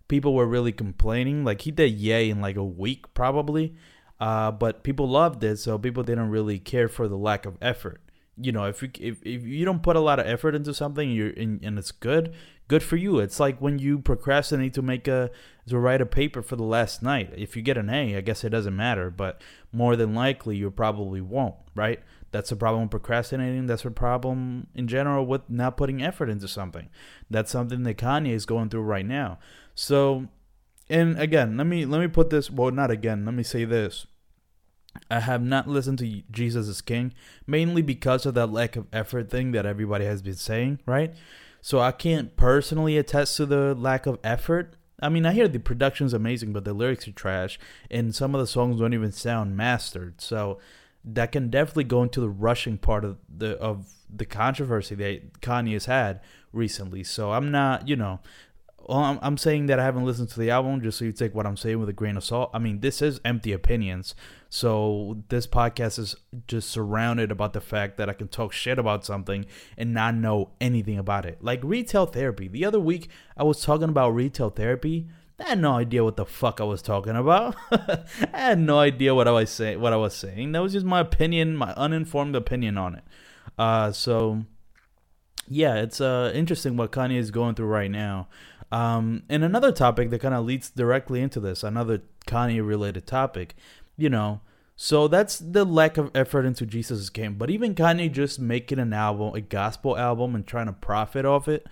people 0.08 0.34
were 0.34 0.46
really 0.46 0.72
complaining. 0.72 1.44
Like 1.44 1.62
he 1.62 1.70
did 1.70 1.92
Ye 1.92 2.30
in 2.30 2.40
like 2.40 2.56
a 2.56 2.64
week 2.64 3.14
probably, 3.14 3.76
uh, 4.20 4.50
but 4.50 4.82
people 4.82 5.08
loved 5.08 5.42
it, 5.44 5.58
so 5.58 5.78
people 5.78 6.02
didn't 6.02 6.30
really 6.30 6.58
care 6.58 6.88
for 6.88 7.08
the 7.08 7.16
lack 7.16 7.46
of 7.46 7.56
effort. 7.62 8.00
You 8.38 8.52
know, 8.52 8.64
if 8.64 8.82
you 8.82 8.90
if, 9.00 9.22
if 9.22 9.44
you 9.44 9.64
don't 9.64 9.82
put 9.82 9.96
a 9.96 10.00
lot 10.00 10.18
of 10.18 10.26
effort 10.26 10.54
into 10.54 10.74
something, 10.74 11.10
you're 11.10 11.32
and 11.36 11.78
it's 11.78 11.92
good, 11.92 12.34
good 12.68 12.82
for 12.82 12.96
you. 12.96 13.18
It's 13.18 13.40
like 13.40 13.60
when 13.60 13.78
you 13.78 13.98
procrastinate 13.98 14.74
to 14.74 14.82
make 14.82 15.08
a 15.08 15.30
to 15.68 15.78
write 15.78 16.00
a 16.00 16.06
paper 16.06 16.42
for 16.42 16.56
the 16.56 16.64
last 16.64 17.02
night. 17.02 17.32
If 17.36 17.56
you 17.56 17.62
get 17.62 17.76
an 17.76 17.90
A, 17.90 18.16
I 18.16 18.20
guess 18.20 18.44
it 18.44 18.50
doesn't 18.50 18.76
matter, 18.76 19.10
but 19.10 19.42
more 19.72 19.96
than 19.96 20.14
likely 20.14 20.56
you 20.56 20.70
probably 20.70 21.20
won't, 21.20 21.56
right? 21.74 22.00
That's 22.30 22.52
a 22.52 22.56
problem 22.56 22.82
with 22.82 22.90
procrastinating. 22.90 23.66
That's 23.66 23.84
a 23.84 23.90
problem 23.90 24.68
in 24.74 24.88
general 24.88 25.26
with 25.26 25.48
not 25.48 25.76
putting 25.76 26.02
effort 26.02 26.28
into 26.28 26.48
something. 26.48 26.88
That's 27.30 27.50
something 27.50 27.82
that 27.84 27.98
Kanye 27.98 28.32
is 28.32 28.46
going 28.46 28.68
through 28.68 28.82
right 28.82 29.06
now. 29.06 29.38
So, 29.74 30.28
and 30.88 31.18
again, 31.18 31.56
let 31.56 31.66
me 31.66 31.84
let 31.84 32.00
me 32.00 32.08
put 32.08 32.30
this. 32.30 32.50
Well, 32.50 32.70
not 32.70 32.90
again. 32.90 33.24
Let 33.24 33.34
me 33.34 33.42
say 33.42 33.64
this. 33.64 34.06
I 35.10 35.20
have 35.20 35.42
not 35.42 35.68
listened 35.68 35.98
to 35.98 36.22
Jesus 36.30 36.68
is 36.68 36.80
King 36.80 37.12
mainly 37.46 37.82
because 37.82 38.24
of 38.24 38.34
that 38.34 38.52
lack 38.52 38.76
of 38.76 38.86
effort 38.92 39.30
thing 39.30 39.52
that 39.52 39.66
everybody 39.66 40.04
has 40.04 40.22
been 40.22 40.36
saying, 40.36 40.80
right? 40.86 41.14
So 41.66 41.80
I 41.80 41.90
can't 41.90 42.36
personally 42.36 42.96
attest 42.96 43.36
to 43.38 43.44
the 43.44 43.74
lack 43.74 44.06
of 44.06 44.20
effort. 44.22 44.76
I 45.02 45.08
mean, 45.08 45.26
I 45.26 45.32
hear 45.32 45.48
the 45.48 45.58
production's 45.58 46.12
amazing, 46.12 46.52
but 46.52 46.64
the 46.64 46.72
lyrics 46.72 47.08
are 47.08 47.10
trash, 47.10 47.58
and 47.90 48.14
some 48.14 48.36
of 48.36 48.40
the 48.40 48.46
songs 48.46 48.78
don't 48.78 48.94
even 48.94 49.10
sound 49.10 49.56
mastered. 49.56 50.20
So 50.20 50.60
that 51.04 51.32
can 51.32 51.50
definitely 51.50 51.82
go 51.82 52.04
into 52.04 52.20
the 52.20 52.28
rushing 52.28 52.78
part 52.78 53.04
of 53.04 53.18
the 53.28 53.58
of 53.58 53.88
the 54.08 54.24
controversy 54.24 54.94
that 54.94 55.40
Kanye 55.40 55.72
has 55.72 55.86
had 55.86 56.20
recently. 56.52 57.02
So 57.02 57.32
I'm 57.32 57.50
not, 57.50 57.88
you 57.88 57.96
know, 57.96 58.20
well, 58.88 58.98
I'm, 58.98 59.18
I'm 59.20 59.36
saying 59.36 59.66
that 59.66 59.80
I 59.80 59.84
haven't 59.84 60.04
listened 60.04 60.28
to 60.30 60.40
the 60.40 60.50
album 60.50 60.80
just 60.80 60.98
so 60.98 61.04
you 61.04 61.12
take 61.12 61.34
what 61.34 61.46
I'm 61.46 61.56
saying 61.56 61.80
with 61.80 61.88
a 61.88 61.92
grain 61.92 62.16
of 62.16 62.22
salt. 62.22 62.50
I 62.54 62.58
mean, 62.58 62.80
this 62.80 63.02
is 63.02 63.20
empty 63.24 63.52
opinions. 63.52 64.14
So 64.48 65.24
this 65.28 65.46
podcast 65.46 65.98
is 65.98 66.14
just 66.46 66.70
surrounded 66.70 67.32
about 67.32 67.52
the 67.52 67.60
fact 67.60 67.96
that 67.96 68.08
I 68.08 68.12
can 68.12 68.28
talk 68.28 68.52
shit 68.52 68.78
about 68.78 69.04
something 69.04 69.44
and 69.76 69.92
not 69.92 70.14
know 70.14 70.50
anything 70.60 70.98
about 70.98 71.26
it. 71.26 71.42
Like 71.42 71.60
retail 71.64 72.06
therapy. 72.06 72.46
The 72.46 72.64
other 72.64 72.78
week 72.78 73.08
I 73.36 73.42
was 73.42 73.60
talking 73.60 73.88
about 73.88 74.10
retail 74.10 74.50
therapy. 74.50 75.08
I 75.40 75.50
had 75.50 75.60
no 75.60 75.72
idea 75.72 76.04
what 76.04 76.16
the 76.16 76.24
fuck 76.24 76.60
I 76.60 76.64
was 76.64 76.80
talking 76.80 77.16
about. 77.16 77.56
I 77.72 78.04
had 78.32 78.58
no 78.60 78.78
idea 78.78 79.14
what 79.14 79.28
I 79.28 79.32
was 79.32 79.50
saying. 79.50 79.80
What 79.80 79.92
I 79.92 79.96
was 79.96 80.14
saying. 80.14 80.52
That 80.52 80.62
was 80.62 80.72
just 80.72 80.86
my 80.86 81.00
opinion, 81.00 81.56
my 81.56 81.74
uninformed 81.74 82.36
opinion 82.36 82.78
on 82.78 82.94
it. 82.94 83.04
Uh, 83.58 83.90
so 83.90 84.44
yeah, 85.48 85.76
it's 85.76 86.00
uh 86.00 86.32
interesting 86.34 86.76
what 86.76 86.92
Kanye 86.92 87.16
is 87.16 87.30
going 87.30 87.54
through 87.54 87.66
right 87.66 87.90
now. 87.90 88.28
Um, 88.72 89.22
and 89.28 89.44
another 89.44 89.72
topic 89.72 90.10
that 90.10 90.20
kind 90.20 90.34
of 90.34 90.44
leads 90.44 90.70
directly 90.70 91.20
into 91.20 91.40
this, 91.40 91.62
another 91.62 92.02
Kanye 92.26 92.66
related 92.66 93.06
topic, 93.06 93.54
you 93.96 94.10
know. 94.10 94.40
So 94.74 95.08
that's 95.08 95.38
the 95.38 95.64
lack 95.64 95.96
of 95.96 96.10
effort 96.14 96.44
into 96.44 96.66
Jesus 96.66 97.08
game. 97.08 97.36
But 97.36 97.48
even 97.50 97.74
Kanye 97.74 98.12
just 98.12 98.38
making 98.38 98.78
an 98.78 98.92
album, 98.92 99.34
a 99.34 99.40
gospel 99.40 99.96
album, 99.96 100.34
and 100.34 100.46
trying 100.46 100.66
to 100.66 100.72
profit 100.72 101.24
off 101.24 101.48
it, 101.48 101.66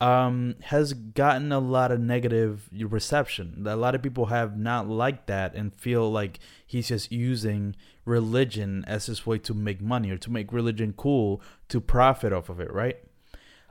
um, 0.00 0.56
has 0.62 0.94
gotten 0.94 1.52
a 1.52 1.60
lot 1.60 1.92
of 1.92 2.00
negative 2.00 2.68
reception. 2.72 3.64
A 3.66 3.76
lot 3.76 3.94
of 3.94 4.02
people 4.02 4.26
have 4.26 4.58
not 4.58 4.88
liked 4.88 5.26
that 5.26 5.54
and 5.54 5.74
feel 5.74 6.10
like 6.10 6.40
he's 6.66 6.88
just 6.88 7.12
using 7.12 7.76
religion 8.04 8.84
as 8.88 9.06
his 9.06 9.26
way 9.26 9.38
to 9.38 9.52
make 9.52 9.80
money 9.80 10.10
or 10.10 10.16
to 10.16 10.30
make 10.30 10.52
religion 10.52 10.94
cool 10.96 11.42
to 11.68 11.80
profit 11.80 12.32
off 12.32 12.48
of 12.48 12.58
it, 12.60 12.72
right? 12.72 12.96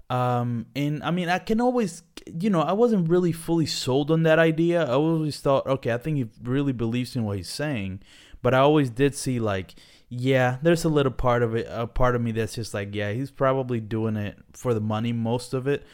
Um, 0.09 0.65
and 0.75 1.03
I 1.03 1.11
mean, 1.11 1.29
I 1.29 1.39
can 1.39 1.61
always, 1.61 2.03
you 2.39 2.49
know, 2.49 2.61
I 2.61 2.73
wasn't 2.73 3.09
really 3.09 3.31
fully 3.31 3.65
sold 3.65 4.09
on 4.09 4.23
that 4.23 4.39
idea. 4.39 4.83
I 4.83 4.93
always 4.93 5.39
thought, 5.39 5.67
okay, 5.67 5.93
I 5.93 5.97
think 5.97 6.17
he 6.17 6.27
really 6.41 6.73
believes 6.73 7.15
in 7.15 7.23
what 7.23 7.37
he's 7.37 7.49
saying, 7.49 8.01
but 8.41 8.53
I 8.53 8.59
always 8.59 8.89
did 8.89 9.15
see 9.15 9.39
like, 9.39 9.75
yeah, 10.09 10.57
there's 10.63 10.83
a 10.83 10.89
little 10.89 11.11
part 11.11 11.43
of 11.43 11.55
it, 11.55 11.67
a 11.69 11.85
part 11.85 12.15
of 12.15 12.21
me 12.21 12.31
that's 12.31 12.55
just 12.55 12.73
like, 12.73 12.95
yeah, 12.95 13.11
he's 13.11 13.29
probably 13.29 13.79
doing 13.79 14.15
it 14.15 14.37
for 14.53 14.73
the 14.73 14.81
money, 14.81 15.13
most 15.13 15.53
of 15.53 15.67
it. 15.67 15.85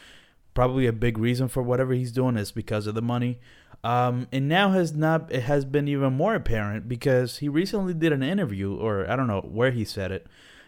Probably 0.54 0.86
a 0.86 0.92
big 0.92 1.18
reason 1.18 1.48
for 1.48 1.62
whatever 1.62 1.92
he's 1.92 2.12
doing 2.12 2.38
is 2.38 2.50
because 2.50 2.86
of 2.86 2.94
the 2.94 3.02
money. 3.02 3.38
Um, 3.84 4.26
and 4.32 4.48
now 4.48 4.70
has 4.70 4.94
not 4.94 5.30
it 5.30 5.42
has 5.42 5.66
been 5.66 5.86
even 5.86 6.14
more 6.14 6.34
apparent 6.34 6.88
because 6.88 7.38
he 7.38 7.48
recently 7.50 7.92
did 7.92 8.10
an 8.12 8.22
interview, 8.22 8.74
or 8.74 9.08
I 9.08 9.16
don't 9.16 9.26
know 9.26 9.42
where 9.42 9.70
he 9.70 9.84
said 9.84 10.10
it, 10.10 10.26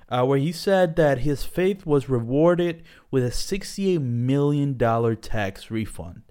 uh, 0.09 0.25
where 0.25 0.39
he 0.39 0.53
said 0.53 0.97
that 0.97 1.21
his 1.21 1.45
faith 1.45 1.85
was 1.85 2.09
rewarded 2.09 2.83
with 3.11 3.25
a 3.25 3.31
$68 3.31 4.01
million 4.01 4.77
tax 5.17 5.71
refund. 5.71 6.23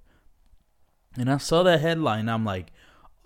And 1.18 1.32
I 1.32 1.38
saw 1.38 1.64
that 1.64 1.82
headline, 1.82 2.30
I'm 2.30 2.46
like, 2.46 2.72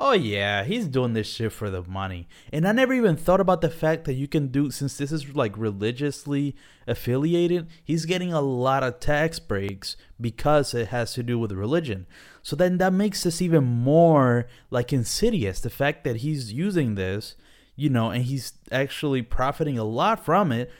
oh 0.01 0.13
yeah, 0.13 0.63
he's 0.63 0.87
doing 0.87 1.13
this 1.13 1.27
shit 1.27 1.51
for 1.51 1.69
the 1.69 1.83
money. 1.83 2.27
And 2.51 2.67
I 2.67 2.71
never 2.71 2.93
even 2.93 3.15
thought 3.15 3.39
about 3.39 3.61
the 3.61 3.69
fact 3.69 4.05
that 4.05 4.13
you 4.13 4.27
can 4.27 4.47
do, 4.47 4.71
since 4.71 4.97
this 4.97 5.11
is 5.11 5.35
like 5.35 5.55
religiously 5.57 6.55
affiliated, 6.87 7.67
he's 7.83 8.05
getting 8.05 8.33
a 8.33 8.41
lot 8.41 8.83
of 8.83 8.99
tax 8.99 9.37
breaks 9.39 9.95
because 10.19 10.73
it 10.73 10.87
has 10.87 11.13
to 11.13 11.23
do 11.23 11.37
with 11.37 11.51
religion. 11.51 12.07
So 12.41 12.55
then 12.55 12.79
that 12.79 12.93
makes 12.93 13.23
this 13.23 13.41
even 13.41 13.63
more 13.63 14.47
like 14.71 14.91
insidious. 14.91 15.59
The 15.59 15.69
fact 15.69 16.03
that 16.03 16.17
he's 16.17 16.51
using 16.51 16.95
this 16.95 17.35
you 17.75 17.89
know, 17.89 18.09
and 18.09 18.25
he's 18.25 18.53
actually 18.71 19.21
profiting 19.21 19.77
a 19.77 19.83
lot 19.83 20.23
from 20.23 20.51
it. 20.51 20.71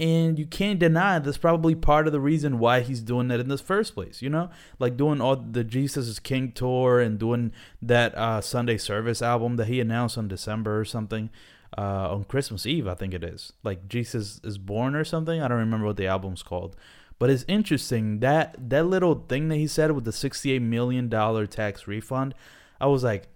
And 0.00 0.38
you 0.38 0.46
can't 0.46 0.78
deny 0.78 1.18
that's 1.18 1.38
probably 1.38 1.74
part 1.74 2.06
of 2.06 2.12
the 2.12 2.20
reason 2.20 2.60
why 2.60 2.80
he's 2.82 3.00
doing 3.00 3.26
that 3.28 3.40
in 3.40 3.48
the 3.48 3.58
first 3.58 3.94
place, 3.94 4.22
you 4.22 4.30
know? 4.30 4.48
Like 4.78 4.96
doing 4.96 5.20
all 5.20 5.34
the 5.34 5.64
Jesus 5.64 6.06
is 6.06 6.20
King 6.20 6.52
tour 6.52 7.00
and 7.00 7.18
doing 7.18 7.50
that 7.82 8.16
uh, 8.16 8.40
Sunday 8.40 8.78
service 8.78 9.20
album 9.22 9.56
that 9.56 9.66
he 9.66 9.80
announced 9.80 10.16
on 10.16 10.28
December 10.28 10.78
or 10.78 10.84
something. 10.84 11.30
Uh, 11.76 12.14
on 12.14 12.24
Christmas 12.24 12.64
Eve, 12.64 12.88
I 12.88 12.94
think 12.94 13.12
it 13.12 13.22
is. 13.22 13.52
Like 13.62 13.88
Jesus 13.88 14.40
is 14.42 14.56
Born 14.56 14.94
or 14.94 15.04
something. 15.04 15.42
I 15.42 15.48
don't 15.48 15.58
remember 15.58 15.84
what 15.84 15.96
the 15.96 16.06
album's 16.06 16.42
called. 16.42 16.76
But 17.18 17.30
it's 17.30 17.44
interesting 17.48 18.20
that 18.20 18.70
that 18.70 18.86
little 18.86 19.26
thing 19.28 19.48
that 19.48 19.56
he 19.56 19.66
said 19.66 19.90
with 19.92 20.04
the 20.04 20.12
68 20.12 20.62
million 20.62 21.08
dollar 21.08 21.46
tax 21.46 21.86
refund. 21.86 22.34
I 22.80 22.86
was 22.86 23.02
like, 23.02 23.28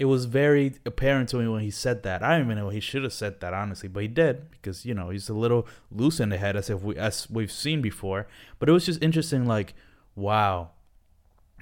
it 0.00 0.06
was 0.06 0.24
very 0.24 0.72
apparent 0.86 1.28
to 1.28 1.36
me 1.36 1.46
when 1.46 1.60
he 1.60 1.70
said 1.70 2.02
that. 2.04 2.22
I 2.22 2.38
don't 2.38 2.46
even 2.46 2.56
know 2.56 2.70
he 2.70 2.80
should 2.80 3.02
have 3.02 3.12
said 3.12 3.40
that 3.40 3.52
honestly, 3.52 3.86
but 3.86 4.00
he 4.00 4.08
did 4.08 4.50
because 4.50 4.86
you 4.86 4.94
know 4.94 5.10
he's 5.10 5.28
a 5.28 5.34
little 5.34 5.68
loose 5.92 6.18
in 6.20 6.30
the 6.30 6.38
head 6.38 6.56
as 6.56 6.70
if 6.70 6.80
we 6.82 6.96
as 6.96 7.28
we've 7.28 7.52
seen 7.52 7.82
before. 7.82 8.26
But 8.58 8.70
it 8.70 8.72
was 8.72 8.86
just 8.86 9.02
interesting, 9.02 9.44
like, 9.44 9.74
wow, 10.16 10.70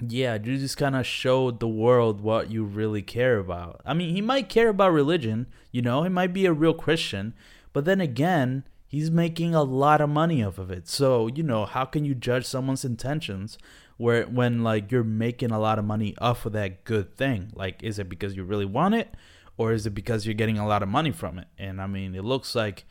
yeah, 0.01 0.35
you 0.41 0.57
just 0.57 0.77
kind 0.77 0.95
of 0.95 1.05
showed 1.05 1.59
the 1.59 1.67
world 1.67 2.21
what 2.21 2.49
you 2.49 2.63
really 2.63 3.01
care 3.01 3.39
about. 3.39 3.81
I 3.85 3.93
mean, 3.93 4.15
he 4.15 4.21
might 4.21 4.47
care 4.47 4.69
about 4.69 4.93
religion, 4.93 5.47
you 5.73 5.81
know, 5.81 6.03
he 6.03 6.09
might 6.09 6.31
be 6.31 6.45
a 6.45 6.53
real 6.53 6.73
Christian, 6.73 7.33
but 7.73 7.83
then 7.83 7.99
again, 7.99 8.63
he's 8.87 9.11
making 9.11 9.53
a 9.53 9.63
lot 9.63 9.99
of 9.99 10.09
money 10.09 10.41
off 10.41 10.57
of 10.57 10.71
it. 10.71 10.87
So, 10.87 11.27
you 11.27 11.43
know, 11.43 11.65
how 11.65 11.83
can 11.83 12.05
you 12.05 12.15
judge 12.15 12.45
someone's 12.45 12.85
intentions 12.85 13.57
where 13.99 14.23
when 14.23 14.63
like 14.63 14.93
you're 14.93 15.03
making 15.03 15.51
a 15.51 15.59
lot 15.59 15.77
of 15.77 15.83
money 15.83 16.15
off 16.19 16.45
of 16.45 16.53
that 16.53 16.85
good 16.85 17.17
thing? 17.17 17.51
Like 17.53 17.83
is 17.83 17.99
it 17.99 18.07
because 18.07 18.33
you 18.33 18.45
really 18.45 18.65
want 18.65 18.95
it 18.95 19.13
or 19.57 19.73
is 19.73 19.85
it 19.85 19.89
because 19.89 20.25
you're 20.25 20.33
getting 20.33 20.57
a 20.57 20.65
lot 20.65 20.81
of 20.81 20.87
money 20.87 21.11
from 21.11 21.37
it? 21.37 21.49
And 21.57 21.81
I 21.81 21.85
mean, 21.85 22.15
it 22.15 22.23
looks 22.23 22.55
like 22.55 22.85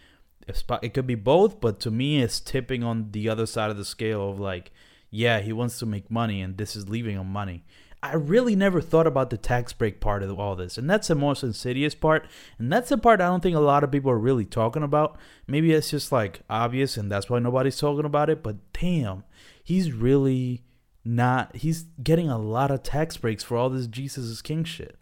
it 0.47 0.93
could 0.93 1.07
be 1.07 1.15
both, 1.15 1.63
but 1.63 1.81
to 1.81 1.91
me 1.91 2.21
it's 2.21 2.41
tipping 2.41 2.85
on 2.85 3.11
the 3.13 3.27
other 3.27 3.47
side 3.47 3.71
of 3.71 3.79
the 3.79 3.87
scale 3.87 4.29
of 4.29 4.39
like 4.39 4.71
yeah, 5.11 5.41
he 5.41 5.51
wants 5.51 5.79
to 5.79 5.87
make 5.87 6.11
money 6.11 6.43
and 6.43 6.59
this 6.59 6.77
is 6.77 6.91
leaving 6.91 7.17
him 7.17 7.33
money. 7.33 7.65
I 8.03 8.15
really 8.15 8.55
never 8.55 8.83
thought 8.83 9.07
about 9.07 9.31
the 9.31 9.39
tax 9.39 9.73
break 9.73 9.99
part 9.99 10.23
of 10.23 10.39
all 10.39 10.57
this. 10.57 10.77
And 10.77 10.91
that's 10.91 11.09
the 11.09 11.15
most 11.15 11.43
insidious 11.43 11.95
part. 11.95 12.27
And 12.59 12.71
that's 12.71 12.91
the 12.91 12.99
part 12.99 13.23
I 13.23 13.29
don't 13.29 13.43
think 13.43 13.57
a 13.57 13.61
lot 13.61 13.83
of 13.83 13.91
people 13.91 14.11
are 14.11 14.19
really 14.19 14.45
talking 14.45 14.83
about. 14.83 15.17
Maybe 15.47 15.73
it's 15.73 15.91
just 15.91 16.13
like 16.13 16.43
obvious 16.51 16.99
and 16.99 17.11
that's 17.11 17.31
why 17.31 17.39
nobody's 17.39 17.79
talking 17.79 18.05
about 18.05 18.29
it. 18.29 18.43
But 18.43 18.57
damn, 18.75 19.25
he's 19.65 19.91
really 19.91 20.65
not, 21.05 21.57
he's 21.57 21.85
getting 22.03 22.29
a 22.29 22.39
lot 22.39 22.71
of 22.71 22.83
tax 22.83 23.17
breaks 23.17 23.43
for 23.43 23.57
all 23.57 23.71
this 23.71 23.87
Jesus 23.87 24.25
is 24.27 24.43
King 24.43 24.65
shit. 24.65 24.97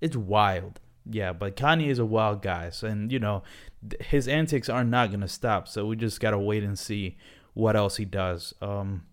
It's 0.00 0.16
wild. 0.16 0.80
Yeah, 1.08 1.32
but 1.32 1.56
Kanye 1.56 1.88
is 1.88 1.98
a 1.98 2.04
wild 2.04 2.42
guy. 2.42 2.70
So, 2.70 2.88
and, 2.88 3.12
you 3.12 3.18
know, 3.18 3.42
his 4.00 4.26
antics 4.26 4.68
are 4.68 4.84
not 4.84 5.10
going 5.10 5.20
to 5.20 5.28
stop. 5.28 5.68
So 5.68 5.86
we 5.86 5.96
just 5.96 6.20
got 6.20 6.30
to 6.30 6.38
wait 6.38 6.62
and 6.62 6.78
see 6.78 7.18
what 7.52 7.76
else 7.76 7.96
he 7.96 8.04
does. 8.04 8.54
Um, 8.62 9.04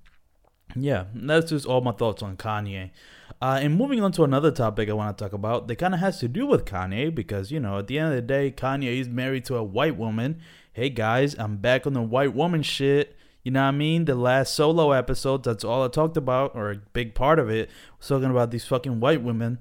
yeah, 0.76 1.06
that's 1.14 1.50
just 1.50 1.66
all 1.66 1.82
my 1.82 1.92
thoughts 1.92 2.24
on 2.24 2.38
Kanye. 2.38 2.92
Uh, 3.42 3.60
and 3.62 3.76
moving 3.76 4.04
on 4.04 4.12
to 4.14 4.24
another 4.24 4.52
topic 4.52 4.90
I 4.90 4.94
want 4.94 5.18
to 5.18 5.24
talk 5.24 5.34
about 5.34 5.68
that 5.68 5.78
kind 5.78 5.94
of 5.94 6.00
has 6.00 6.20
to 6.20 6.28
do 6.28 6.46
with 6.46 6.66
Kanye 6.66 7.14
because, 7.14 7.52
you 7.52 7.60
know, 7.60 7.80
at 7.80 7.88
the 7.88 8.00
end 8.00 8.10
of 8.10 8.16
the 8.16 8.22
day, 8.22 8.52
Kanye 8.52 9.00
is 9.00 9.10
married 9.10 9.46
to 9.46 9.58
a 9.58 9.64
white 9.64 9.98
woman. 9.98 10.40
Hey 10.74 10.90
guys, 10.90 11.36
I'm 11.38 11.58
back 11.58 11.86
on 11.86 11.94
the 11.94 12.02
white 12.02 12.34
woman 12.34 12.64
shit. 12.64 13.18
You 13.44 13.52
know 13.52 13.62
what 13.62 13.70
I 13.70 13.72
mean? 13.72 14.06
The 14.06 14.16
last 14.16 14.54
solo 14.54 14.92
episode, 14.92 15.44
that's 15.44 15.64
all 15.64 15.84
I 15.84 15.88
talked 15.88 16.18
about, 16.18 16.56
or 16.56 16.72
a 16.72 16.78
big 16.94 17.16
part 17.16 17.40
of 17.40 17.50
it, 17.50 17.70
was 17.98 18.08
talking 18.08 18.30
about 18.30 18.52
these 18.52 18.66
fucking 18.66 19.00
white 19.00 19.24
women. 19.24 19.60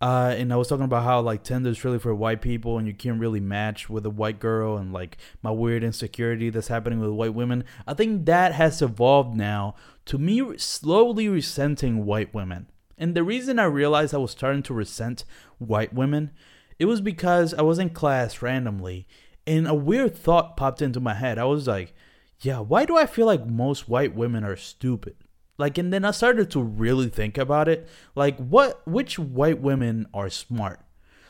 Uh, 0.00 0.34
and 0.36 0.52
I 0.52 0.56
was 0.56 0.68
talking 0.68 0.84
about 0.84 1.04
how 1.04 1.22
like 1.22 1.42
Tinder's 1.42 1.82
really 1.82 1.98
for 1.98 2.14
white 2.14 2.42
people, 2.42 2.76
and 2.76 2.86
you 2.86 2.92
can't 2.92 3.18
really 3.18 3.40
match 3.40 3.88
with 3.88 4.04
a 4.04 4.10
white 4.10 4.38
girl, 4.38 4.76
and 4.76 4.92
like 4.92 5.16
my 5.42 5.50
weird 5.50 5.82
insecurity 5.82 6.50
that's 6.50 6.68
happening 6.68 7.00
with 7.00 7.10
white 7.10 7.32
women. 7.32 7.64
I 7.86 7.94
think 7.94 8.26
that 8.26 8.52
has 8.52 8.82
evolved 8.82 9.34
now 9.34 9.74
to 10.06 10.18
me 10.18 10.58
slowly 10.58 11.28
resenting 11.28 12.04
white 12.04 12.34
women. 12.34 12.66
And 12.98 13.14
the 13.14 13.24
reason 13.24 13.58
I 13.58 13.64
realized 13.64 14.14
I 14.14 14.18
was 14.18 14.30
starting 14.30 14.62
to 14.64 14.74
resent 14.74 15.24
white 15.58 15.94
women, 15.94 16.30
it 16.78 16.84
was 16.84 17.00
because 17.00 17.54
I 17.54 17.62
was 17.62 17.78
in 17.78 17.90
class 17.90 18.42
randomly, 18.42 19.06
and 19.46 19.66
a 19.66 19.74
weird 19.74 20.14
thought 20.14 20.58
popped 20.58 20.82
into 20.82 21.00
my 21.00 21.14
head. 21.14 21.38
I 21.38 21.44
was 21.44 21.66
like, 21.66 21.94
yeah, 22.40 22.60
why 22.60 22.84
do 22.84 22.96
I 22.96 23.06
feel 23.06 23.26
like 23.26 23.46
most 23.46 23.88
white 23.88 24.14
women 24.14 24.44
are 24.44 24.56
stupid? 24.56 25.16
Like, 25.58 25.78
and 25.78 25.92
then 25.92 26.04
I 26.04 26.10
started 26.10 26.50
to 26.50 26.62
really 26.62 27.08
think 27.08 27.38
about 27.38 27.68
it. 27.68 27.88
Like, 28.14 28.36
what, 28.38 28.86
which 28.86 29.18
white 29.18 29.60
women 29.60 30.06
are 30.12 30.28
smart? 30.28 30.80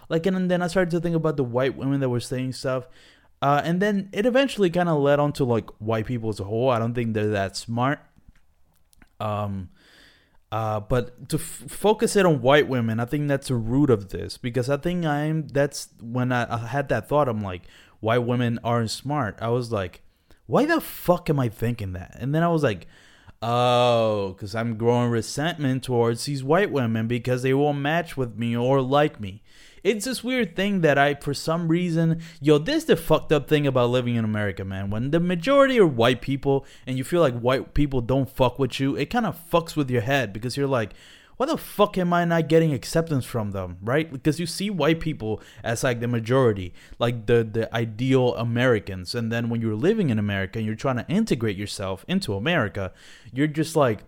Like, 0.08 0.26
and 0.26 0.50
then 0.50 0.62
I 0.62 0.66
started 0.66 0.90
to 0.92 1.00
think 1.00 1.14
about 1.14 1.36
the 1.36 1.44
white 1.44 1.76
women 1.76 2.00
that 2.00 2.08
were 2.08 2.20
saying 2.20 2.52
stuff. 2.52 2.88
Uh, 3.40 3.60
and 3.64 3.80
then 3.80 4.08
it 4.12 4.26
eventually 4.26 4.70
kind 4.70 4.88
of 4.88 4.98
led 4.98 5.20
on 5.20 5.32
to 5.34 5.44
like 5.44 5.68
white 5.78 6.06
people 6.06 6.30
as 6.30 6.40
a 6.40 6.44
whole. 6.44 6.70
I 6.70 6.78
don't 6.78 6.94
think 6.94 7.14
they're 7.14 7.28
that 7.28 7.56
smart. 7.56 8.00
Um, 9.20 9.70
uh, 10.50 10.80
but 10.80 11.28
to 11.28 11.36
f- 11.36 11.64
focus 11.68 12.16
it 12.16 12.24
on 12.24 12.40
white 12.40 12.68
women, 12.68 12.98
I 12.98 13.04
think 13.04 13.28
that's 13.28 13.48
the 13.48 13.54
root 13.56 13.90
of 13.90 14.08
this 14.08 14.38
because 14.38 14.70
I 14.70 14.76
think 14.76 15.04
I'm. 15.04 15.48
That's 15.48 15.88
when 16.00 16.32
I, 16.32 16.52
I 16.52 16.58
had 16.68 16.88
that 16.88 17.08
thought. 17.08 17.28
I'm 17.28 17.42
like, 17.42 17.62
white 18.00 18.18
women 18.18 18.58
aren't 18.64 18.90
smart. 18.90 19.36
I 19.40 19.48
was 19.48 19.70
like, 19.70 20.02
why 20.46 20.64
the 20.64 20.80
fuck 20.80 21.28
am 21.30 21.40
I 21.40 21.48
thinking 21.48 21.92
that? 21.92 22.16
And 22.18 22.34
then 22.34 22.42
I 22.42 22.48
was 22.48 22.62
like, 22.62 22.86
Oh, 23.42 24.32
because 24.32 24.54
I'm 24.54 24.78
growing 24.78 25.10
resentment 25.10 25.82
towards 25.82 26.24
these 26.24 26.42
white 26.42 26.70
women 26.70 27.06
because 27.06 27.42
they 27.42 27.52
won't 27.52 27.78
match 27.78 28.16
with 28.16 28.36
me 28.36 28.56
or 28.56 28.80
like 28.80 29.20
me. 29.20 29.42
It's 29.84 30.06
this 30.06 30.24
weird 30.24 30.56
thing 30.56 30.80
that 30.80 30.98
I, 30.98 31.14
for 31.14 31.34
some 31.34 31.68
reason, 31.68 32.22
yo, 32.40 32.58
this 32.58 32.78
is 32.78 32.84
the 32.86 32.96
fucked 32.96 33.30
up 33.30 33.46
thing 33.46 33.66
about 33.66 33.90
living 33.90 34.16
in 34.16 34.24
America, 34.24 34.64
man. 34.64 34.90
When 34.90 35.10
the 35.10 35.20
majority 35.20 35.78
are 35.78 35.86
white 35.86 36.22
people 36.22 36.66
and 36.86 36.98
you 36.98 37.04
feel 37.04 37.20
like 37.20 37.38
white 37.38 37.74
people 37.74 38.00
don't 38.00 38.28
fuck 38.28 38.58
with 38.58 38.80
you, 38.80 38.96
it 38.96 39.10
kind 39.10 39.26
of 39.26 39.38
fucks 39.50 39.76
with 39.76 39.90
your 39.90 40.02
head 40.02 40.32
because 40.32 40.56
you're 40.56 40.66
like, 40.66 40.92
why 41.36 41.46
the 41.46 41.58
fuck 41.58 41.98
am 41.98 42.12
I 42.12 42.24
not 42.24 42.48
getting 42.48 42.72
acceptance 42.72 43.24
from 43.24 43.50
them, 43.50 43.78
right? 43.82 44.10
Because 44.10 44.40
you 44.40 44.46
see 44.46 44.70
white 44.70 45.00
people 45.00 45.40
as 45.62 45.84
like 45.84 46.00
the 46.00 46.08
majority, 46.08 46.72
like 46.98 47.26
the 47.26 47.44
the 47.44 47.74
ideal 47.74 48.34
Americans, 48.36 49.14
and 49.14 49.30
then 49.30 49.48
when 49.50 49.60
you're 49.60 49.74
living 49.74 50.10
in 50.10 50.18
America 50.18 50.58
and 50.58 50.66
you're 50.66 50.74
trying 50.74 50.96
to 50.96 51.08
integrate 51.08 51.56
yourself 51.56 52.04
into 52.08 52.34
America, 52.34 52.92
you're 53.32 53.46
just 53.46 53.76
like 53.76 54.04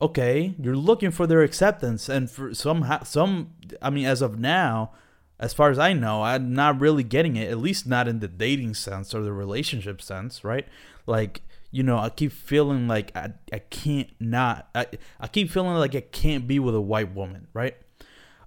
okay, 0.00 0.54
you're 0.60 0.76
looking 0.76 1.10
for 1.10 1.26
their 1.26 1.42
acceptance 1.42 2.08
and 2.08 2.30
for 2.30 2.54
some 2.54 2.84
some 3.04 3.52
I 3.80 3.90
mean 3.90 4.06
as 4.06 4.22
of 4.22 4.38
now, 4.38 4.92
as 5.38 5.54
far 5.54 5.70
as 5.70 5.78
I 5.78 5.92
know, 5.92 6.22
I'm 6.22 6.52
not 6.52 6.80
really 6.80 7.02
getting 7.02 7.36
it, 7.36 7.50
at 7.50 7.58
least 7.58 7.86
not 7.86 8.06
in 8.06 8.20
the 8.20 8.28
dating 8.28 8.74
sense 8.74 9.14
or 9.14 9.22
the 9.22 9.32
relationship 9.32 10.00
sense, 10.02 10.44
right? 10.44 10.66
Like 11.06 11.42
you 11.74 11.82
know, 11.82 11.98
I 11.98 12.08
keep 12.08 12.30
feeling 12.30 12.86
like 12.86 13.10
I, 13.16 13.32
I 13.52 13.58
can't 13.58 14.08
not 14.20 14.68
I, 14.76 14.86
I 15.18 15.26
keep 15.26 15.50
feeling 15.50 15.74
like 15.74 15.96
I 15.96 16.02
can't 16.02 16.46
be 16.46 16.60
with 16.60 16.74
a 16.74 16.80
white 16.80 17.12
woman, 17.12 17.48
right? 17.52 17.76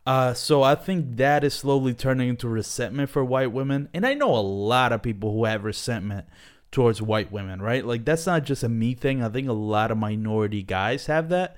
Uh, 0.05 0.33
so 0.33 0.63
I 0.63 0.75
think 0.75 1.17
that 1.17 1.43
is 1.43 1.53
slowly 1.53 1.93
turning 1.93 2.29
into 2.29 2.47
resentment 2.47 3.09
for 3.09 3.25
white 3.25 3.51
women, 3.51 3.89
and 3.93 4.05
I 4.05 4.13
know 4.13 4.33
a 4.33 4.39
lot 4.39 4.93
of 4.93 5.01
people 5.01 5.33
who 5.33 5.43
have 5.43 5.65
resentment 5.65 6.25
towards 6.71 7.01
white 7.01 7.29
women, 7.29 7.61
right? 7.61 7.85
Like 7.85 8.05
that's 8.05 8.25
not 8.25 8.45
just 8.45 8.63
a 8.63 8.69
me 8.69 8.93
thing. 8.93 9.21
I 9.21 9.27
think 9.27 9.49
a 9.49 9.53
lot 9.53 9.91
of 9.91 9.97
minority 9.97 10.63
guys 10.63 11.07
have 11.07 11.27
that. 11.27 11.57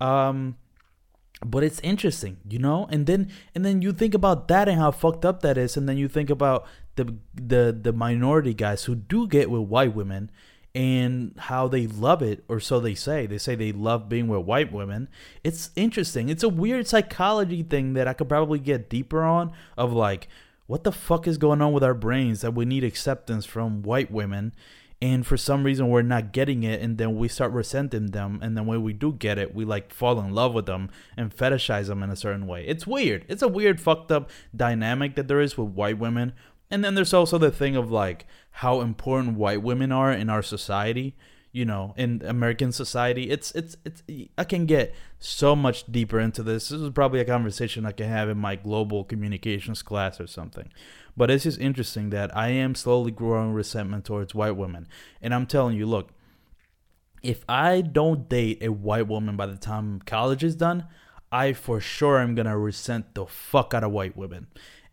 Um, 0.00 0.56
but 1.44 1.64
it's 1.64 1.80
interesting, 1.80 2.36
you 2.48 2.60
know. 2.60 2.86
And 2.92 3.06
then 3.06 3.32
and 3.56 3.64
then 3.64 3.82
you 3.82 3.92
think 3.92 4.14
about 4.14 4.46
that 4.46 4.68
and 4.68 4.78
how 4.78 4.92
fucked 4.92 5.24
up 5.24 5.42
that 5.42 5.58
is, 5.58 5.76
and 5.76 5.88
then 5.88 5.96
you 5.96 6.06
think 6.06 6.30
about 6.30 6.64
the 6.94 7.16
the 7.34 7.76
the 7.80 7.92
minority 7.92 8.54
guys 8.54 8.84
who 8.84 8.94
do 8.94 9.26
get 9.26 9.50
with 9.50 9.62
white 9.62 9.96
women 9.96 10.30
and 10.78 11.34
how 11.38 11.66
they 11.66 11.88
love 11.88 12.22
it, 12.22 12.44
or 12.46 12.60
so 12.60 12.78
they 12.78 12.94
say. 12.94 13.26
They 13.26 13.38
say 13.38 13.56
they 13.56 13.72
love 13.72 14.08
being 14.08 14.28
with 14.28 14.46
white 14.46 14.72
women. 14.72 15.08
It's 15.42 15.70
interesting. 15.74 16.28
It's 16.28 16.44
a 16.44 16.48
weird 16.48 16.86
psychology 16.86 17.64
thing 17.64 17.94
that 17.94 18.06
I 18.06 18.12
could 18.12 18.28
probably 18.28 18.60
get 18.60 18.88
deeper 18.88 19.24
on 19.24 19.50
of 19.76 19.92
like, 19.92 20.28
what 20.68 20.84
the 20.84 20.92
fuck 20.92 21.26
is 21.26 21.36
going 21.36 21.60
on 21.60 21.72
with 21.72 21.82
our 21.82 21.94
brains 21.94 22.42
that 22.42 22.54
we 22.54 22.64
need 22.64 22.84
acceptance 22.84 23.44
from 23.44 23.82
white 23.82 24.12
women 24.12 24.54
and 25.00 25.26
for 25.26 25.36
some 25.36 25.64
reason 25.64 25.88
we're 25.88 26.02
not 26.02 26.32
getting 26.32 26.64
it 26.64 26.80
and 26.80 26.98
then 26.98 27.16
we 27.16 27.28
start 27.28 27.52
resenting 27.52 28.08
them 28.08 28.38
and 28.42 28.56
then 28.56 28.66
when 28.66 28.82
we 28.82 28.92
do 28.92 29.12
get 29.12 29.38
it 29.38 29.54
we 29.54 29.64
like 29.64 29.92
fall 29.92 30.18
in 30.20 30.34
love 30.34 30.52
with 30.52 30.66
them 30.66 30.90
and 31.16 31.34
fetishize 31.34 31.86
them 31.86 32.02
in 32.02 32.10
a 32.10 32.16
certain 32.16 32.46
way 32.46 32.66
it's 32.66 32.86
weird 32.86 33.24
it's 33.28 33.42
a 33.42 33.48
weird 33.48 33.80
fucked 33.80 34.10
up 34.10 34.28
dynamic 34.54 35.14
that 35.14 35.28
there 35.28 35.40
is 35.40 35.56
with 35.56 35.68
white 35.68 35.98
women 35.98 36.32
and 36.70 36.84
then 36.84 36.94
there's 36.94 37.14
also 37.14 37.38
the 37.38 37.50
thing 37.50 37.76
of 37.76 37.90
like 37.90 38.26
how 38.50 38.80
important 38.80 39.36
white 39.36 39.62
women 39.62 39.92
are 39.92 40.12
in 40.12 40.28
our 40.28 40.42
society 40.42 41.16
you 41.52 41.64
know 41.64 41.94
in 41.96 42.22
american 42.24 42.72
society. 42.72 43.30
It's 43.30 43.50
it's 43.52 43.76
it's 43.84 44.02
i 44.36 44.44
can 44.44 44.66
get 44.66 44.94
so 45.18 45.56
much 45.56 45.90
deeper 45.90 46.20
into 46.20 46.42
this. 46.42 46.68
This 46.68 46.80
is 46.80 46.90
probably 46.90 47.20
a 47.20 47.24
conversation 47.24 47.86
i 47.86 47.92
can 47.92 48.08
have 48.08 48.28
in 48.28 48.38
my 48.38 48.56
global 48.56 49.04
communications 49.04 49.82
class 49.82 50.20
or 50.20 50.26
something. 50.26 50.70
But 51.16 51.30
it's 51.30 51.44
just 51.44 51.60
interesting 51.60 52.10
that 52.10 52.36
i 52.36 52.48
am 52.48 52.74
slowly 52.74 53.10
growing 53.10 53.52
resentment 53.52 54.04
towards 54.04 54.34
white 54.34 54.56
women. 54.56 54.86
And 55.22 55.34
i'm 55.34 55.46
telling 55.46 55.76
you 55.76 55.86
look 55.86 56.10
if 57.22 57.44
i 57.48 57.80
don't 57.80 58.28
date 58.28 58.62
a 58.62 58.70
white 58.70 59.08
woman 59.08 59.36
by 59.36 59.46
the 59.46 59.56
time 59.56 60.00
college 60.06 60.44
is 60.44 60.54
done 60.54 60.86
i 61.32 61.52
for 61.52 61.80
sure 61.80 62.20
am 62.20 62.36
gonna 62.36 62.56
resent 62.56 63.14
the 63.14 63.26
fuck 63.26 63.74
out 63.74 63.82
of 63.82 63.90
white 63.90 64.16
women 64.16 64.46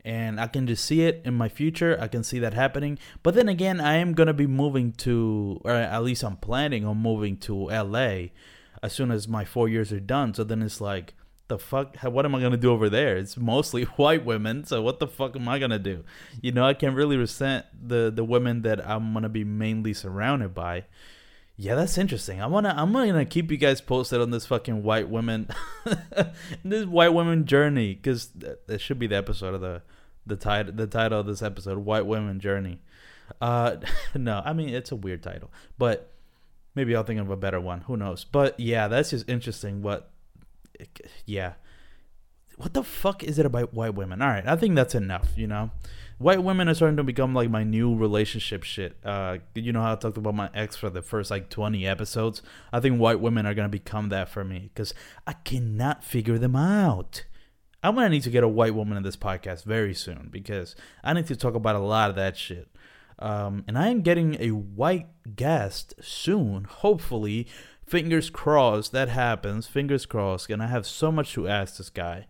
and 0.06 0.40
I 0.40 0.46
can 0.46 0.68
just 0.68 0.86
see 0.86 1.02
it 1.02 1.24
in 1.26 1.34
my 1.34 1.50
future. 1.50 1.98
I 2.00 2.08
can 2.08 2.24
see 2.24 2.38
that 2.40 2.54
happening. 2.54 3.00
But 3.24 3.34
then 3.34 3.50
again, 3.50 3.82
I 3.82 3.96
am 3.96 4.14
gonna 4.14 4.36
be 4.36 4.46
moving 4.46 4.92
to, 4.94 5.60
or 5.66 5.72
at 5.72 6.04
least 6.04 6.24
I'm 6.24 6.38
planning 6.38 6.86
on 6.86 6.98
moving 6.98 7.38
to 7.38 7.70
LA 7.70 8.28
as 8.84 8.94
soon 8.94 9.10
as 9.10 9.28
my 9.28 9.44
four 9.44 9.68
years 9.68 9.92
are 9.92 10.00
done. 10.00 10.36
So 10.36 10.44
then 10.44 10.62
it's 10.62 10.80
like, 10.80 11.16
the 11.48 11.58
fuck? 11.58 11.98
What 12.04 12.26
am 12.26 12.36
I 12.36 12.42
gonna 12.42 12.56
do 12.56 12.72
over 12.72 12.88
there? 12.88 13.18
It's 13.18 13.36
mostly 13.36 13.84
white 13.98 14.24
women. 14.24 14.64
So 14.64 14.82
what 14.84 15.00
the 15.00 15.08
fuck 15.08 15.36
am 15.36 15.50
I 15.50 15.58
gonna 15.58 15.80
do? 15.80 16.04
You 16.40 16.52
know, 16.52 16.66
I 16.66 16.76
can 16.76 16.94
really 16.94 17.18
resent 17.18 17.66
the 17.74 18.12
the 18.16 18.24
women 18.24 18.62
that 18.62 18.88
I'm 18.88 19.12
gonna 19.14 19.30
be 19.30 19.44
mainly 19.44 19.94
surrounded 19.94 20.54
by. 20.54 20.86
yeah, 21.58 21.74
that's 21.74 21.98
interesting. 21.98 22.42
I 22.42 22.48
wanna 22.48 22.74
I'm 22.78 22.94
gonna 22.94 23.26
keep 23.26 23.50
you 23.50 23.58
guys 23.58 23.82
posted 23.82 24.22
on 24.22 24.30
this 24.30 24.46
fucking 24.46 24.84
white 24.84 25.10
women, 25.10 25.48
this 26.64 26.86
white 26.86 27.14
women 27.14 27.46
journey, 27.46 27.96
because 27.96 28.30
that 28.68 28.82
should 28.82 29.00
be 29.00 29.08
the 29.08 29.16
episode 29.16 29.56
of 29.56 29.62
the 29.62 29.82
the 30.26 30.36
title 30.36 30.74
the 30.74 30.88
title 30.88 31.20
of 31.20 31.28
this 31.28 31.42
episode, 31.42 31.80
White 31.80 32.06
Women 32.06 32.40
Journey. 32.40 32.82
Uh, 33.42 33.78
no, 34.16 34.42
I 34.46 34.54
mean 34.54 34.70
it's 34.70 34.92
a 34.92 34.96
weird 34.96 35.24
title, 35.24 35.52
but 35.78 36.12
maybe 36.74 36.96
I'll 36.96 37.04
think 37.04 37.20
of 37.20 37.30
a 37.30 37.38
better 37.38 37.60
one. 37.60 37.82
Who 37.82 37.98
knows? 37.98 38.24
But 38.24 38.60
yeah, 38.60 38.88
that's 38.88 39.12
just 39.12 39.30
interesting. 39.30 39.82
What? 39.82 40.10
Yeah, 41.26 41.54
what 42.58 42.74
the 42.74 42.84
fuck 42.84 43.24
is 43.24 43.40
it 43.40 43.46
about 43.46 43.74
white 43.74 43.96
women? 43.96 44.22
All 44.22 44.30
right, 44.30 44.48
I 44.48 44.56
think 44.56 44.76
that's 44.76 44.96
enough. 44.96 45.30
You 45.36 45.48
know, 45.48 45.72
white 46.18 46.44
women 46.44 46.70
are 46.70 46.74
starting 46.74 46.98
to 46.98 47.04
become 47.04 47.34
like 47.34 47.50
my 47.50 47.64
new 47.64 47.96
relationship 47.96 48.64
shit. 48.64 48.98
Uh, 49.04 49.40
you 49.54 49.74
know 49.74 49.82
how 49.82 49.94
I 49.94 49.96
talked 49.96 50.18
about 50.18 50.36
my 50.36 50.50
ex 50.54 50.76
for 50.76 50.90
the 50.90 51.02
first 51.02 51.32
like 51.32 51.50
twenty 51.50 51.86
episodes. 51.86 52.42
I 52.72 52.80
think 52.80 53.00
white 53.00 53.20
women 53.20 53.46
are 53.46 53.54
gonna 53.54 53.70
become 53.70 54.10
that 54.10 54.30
for 54.30 54.44
me 54.44 54.72
because 54.74 54.94
I 55.28 55.34
cannot 55.34 56.04
figure 56.04 56.38
them 56.38 56.56
out. 56.56 57.26
I'm 57.86 57.94
gonna 57.94 58.10
need 58.10 58.24
to 58.24 58.32
get 58.32 58.44
a 58.44 58.48
white 58.48 58.74
woman 58.74 58.98
in 58.98 59.04
this 59.04 59.16
podcast 59.16 59.64
very 59.64 59.94
soon 59.94 60.30
because 60.32 60.76
I 61.04 61.14
need 61.14 61.28
to 61.28 61.36
talk 61.36 61.54
about 61.54 61.76
a 61.76 61.80
lot 61.80 62.10
of 62.10 62.16
that 62.16 62.36
shit. 62.36 62.68
Um, 63.20 63.64
and 63.68 63.78
I 63.78 63.90
am 63.90 64.02
getting 64.02 64.42
a 64.42 64.50
white 64.50 65.08
guest 65.36 65.94
soon, 66.02 66.64
hopefully. 66.64 67.48
Fingers 67.86 68.32
crossed 68.32 68.92
that 68.94 69.10
happens. 69.10 69.68
Fingers 69.68 70.08
crossed. 70.08 70.50
And 70.50 70.64
I 70.64 70.68
have 70.68 70.88
so 70.88 71.12
much 71.12 71.34
to 71.34 71.48
ask 71.48 71.78
this 71.78 71.92
guy. 71.92 72.26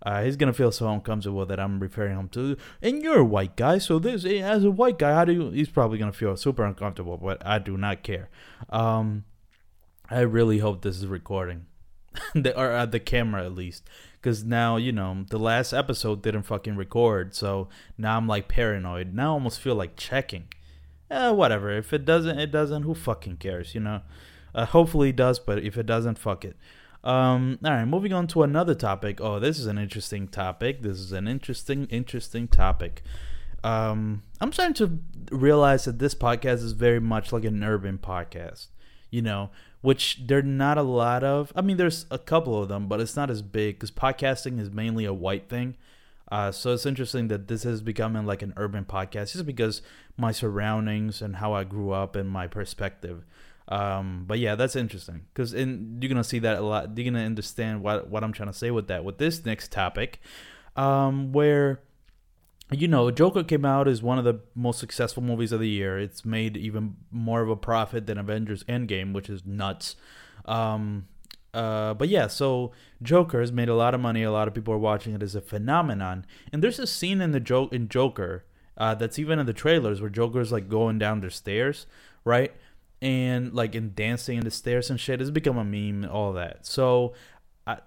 Uh, 0.00 0.22
he's 0.22 0.36
gonna 0.36 0.52
feel 0.52 0.70
so 0.70 0.88
uncomfortable 0.88 1.44
that 1.44 1.58
I'm 1.58 1.80
referring 1.80 2.16
him 2.16 2.28
to. 2.28 2.56
And 2.80 3.02
you're 3.02 3.18
a 3.18 3.24
white 3.24 3.56
guy, 3.56 3.78
so 3.78 3.98
this 3.98 4.24
as 4.24 4.62
a 4.62 4.70
white 4.70 5.00
guy, 5.00 5.12
how 5.12 5.24
do 5.24 5.32
you? 5.32 5.50
He's 5.50 5.68
probably 5.68 5.98
gonna 5.98 6.12
feel 6.12 6.36
super 6.36 6.64
uncomfortable, 6.64 7.16
but 7.16 7.44
I 7.44 7.58
do 7.58 7.76
not 7.76 8.04
care. 8.04 8.28
Um, 8.68 9.24
I 10.08 10.20
really 10.20 10.58
hope 10.58 10.82
this 10.82 10.98
is 10.98 11.08
recording, 11.08 11.66
or 12.36 12.70
at 12.70 12.92
the 12.92 13.00
camera 13.00 13.44
at 13.44 13.56
least, 13.56 13.88
because 14.20 14.44
now 14.44 14.76
you 14.76 14.92
know 14.92 15.24
the 15.30 15.38
last 15.38 15.72
episode 15.72 16.22
didn't 16.22 16.42
fucking 16.42 16.76
record, 16.76 17.34
so 17.34 17.68
now 17.96 18.16
I'm 18.16 18.26
like 18.26 18.48
paranoid. 18.48 19.14
Now 19.14 19.30
I 19.30 19.34
almost 19.34 19.60
feel 19.60 19.74
like 19.74 19.96
checking. 19.96 20.48
Eh, 21.10 21.30
whatever. 21.30 21.70
If 21.70 21.92
it 21.92 22.04
doesn't, 22.04 22.38
it 22.38 22.52
doesn't. 22.52 22.84
Who 22.84 22.94
fucking 22.94 23.38
cares, 23.38 23.74
you 23.74 23.80
know? 23.80 24.02
Uh, 24.54 24.66
hopefully 24.66 25.10
it 25.10 25.16
does, 25.16 25.38
but 25.38 25.58
if 25.58 25.76
it 25.76 25.86
doesn't, 25.86 26.18
fuck 26.18 26.44
it. 26.44 26.56
Um, 27.02 27.58
all 27.64 27.72
right, 27.72 27.84
moving 27.84 28.12
on 28.12 28.26
to 28.28 28.42
another 28.42 28.74
topic. 28.74 29.20
Oh, 29.20 29.40
this 29.40 29.58
is 29.58 29.66
an 29.66 29.78
interesting 29.78 30.28
topic. 30.28 30.82
This 30.82 30.98
is 30.98 31.12
an 31.12 31.26
interesting, 31.26 31.86
interesting 31.86 32.46
topic. 32.46 33.02
Um, 33.64 34.22
I'm 34.40 34.52
starting 34.52 34.74
to 34.74 34.98
realize 35.34 35.84
that 35.84 35.98
this 35.98 36.14
podcast 36.14 36.62
is 36.62 36.72
very 36.72 37.00
much 37.00 37.32
like 37.32 37.44
an 37.44 37.62
urban 37.62 37.98
podcast, 37.98 38.68
you 39.10 39.22
know, 39.22 39.50
which 39.80 40.20
there 40.26 40.38
are 40.38 40.42
not 40.42 40.78
a 40.78 40.82
lot 40.82 41.24
of. 41.24 41.52
I 41.56 41.62
mean, 41.62 41.76
there's 41.76 42.06
a 42.10 42.18
couple 42.18 42.60
of 42.62 42.68
them, 42.68 42.88
but 42.88 43.00
it's 43.00 43.16
not 43.16 43.30
as 43.30 43.42
big 43.42 43.76
because 43.76 43.90
podcasting 43.90 44.60
is 44.60 44.70
mainly 44.70 45.04
a 45.04 45.12
white 45.12 45.48
thing. 45.48 45.76
Uh, 46.30 46.52
so 46.52 46.72
it's 46.72 46.86
interesting 46.86 47.28
that 47.28 47.48
this 47.48 47.64
is 47.64 47.82
becoming 47.82 48.24
like 48.24 48.42
an 48.42 48.54
urban 48.56 48.84
podcast 48.84 49.32
just 49.32 49.46
because 49.46 49.82
my 50.16 50.30
surroundings 50.30 51.20
and 51.22 51.36
how 51.36 51.52
I 51.54 51.64
grew 51.64 51.90
up 51.90 52.14
and 52.14 52.28
my 52.28 52.46
perspective. 52.46 53.24
Um, 53.66 54.24
but 54.26 54.38
yeah, 54.38 54.54
that's 54.54 54.76
interesting 54.76 55.22
because 55.32 55.54
in 55.54 55.98
you're 56.00 56.08
gonna 56.08 56.24
see 56.24 56.40
that 56.40 56.58
a 56.58 56.60
lot. 56.60 56.96
You're 56.96 57.10
gonna 57.10 57.24
understand 57.24 57.82
what 57.82 58.08
what 58.08 58.22
I'm 58.22 58.32
trying 58.32 58.48
to 58.48 58.56
say 58.56 58.70
with 58.70 58.88
that. 58.88 59.04
With 59.04 59.18
this 59.18 59.44
next 59.44 59.72
topic, 59.72 60.20
um, 60.76 61.32
where 61.32 61.80
you 62.72 62.88
know, 62.88 63.10
Joker 63.10 63.42
came 63.42 63.64
out 63.64 63.88
as 63.88 64.02
one 64.02 64.18
of 64.18 64.24
the 64.24 64.40
most 64.54 64.78
successful 64.78 65.22
movies 65.22 65.52
of 65.52 65.60
the 65.60 65.68
year. 65.68 65.98
It's 65.98 66.24
made 66.24 66.56
even 66.56 66.96
more 67.10 67.42
of 67.42 67.48
a 67.48 67.56
profit 67.56 68.06
than 68.06 68.18
Avengers 68.18 68.64
Endgame, 68.64 69.12
which 69.12 69.28
is 69.28 69.44
nuts. 69.44 69.96
Um, 70.44 71.08
uh, 71.52 71.94
but 71.94 72.08
yeah, 72.08 72.28
so 72.28 72.72
Joker 73.02 73.40
has 73.40 73.50
made 73.50 73.68
a 73.68 73.74
lot 73.74 73.94
of 73.94 74.00
money. 74.00 74.22
A 74.22 74.30
lot 74.30 74.46
of 74.46 74.54
people 74.54 74.72
are 74.72 74.78
watching 74.78 75.14
it 75.14 75.22
as 75.22 75.34
a 75.34 75.40
phenomenon. 75.40 76.24
And 76.52 76.62
there's 76.62 76.78
a 76.78 76.86
scene 76.86 77.20
in 77.20 77.32
the 77.32 77.40
joke 77.40 77.72
in 77.72 77.88
Joker 77.88 78.44
uh, 78.76 78.94
that's 78.94 79.18
even 79.18 79.38
in 79.38 79.46
the 79.46 79.52
trailers 79.52 80.00
where 80.00 80.10
Joker's 80.10 80.52
like 80.52 80.68
going 80.68 80.98
down 80.98 81.20
the 81.20 81.30
stairs, 81.30 81.86
right? 82.24 82.52
and 83.02 83.54
like 83.54 83.74
in 83.74 83.92
dancing 83.94 84.38
in 84.38 84.44
the 84.44 84.50
stairs 84.50 84.90
and 84.90 85.00
shit. 85.00 85.20
It's 85.20 85.30
become 85.30 85.56
a 85.56 85.64
meme, 85.64 86.04
and 86.04 86.06
all 86.06 86.32
that. 86.34 86.66
So 86.66 87.14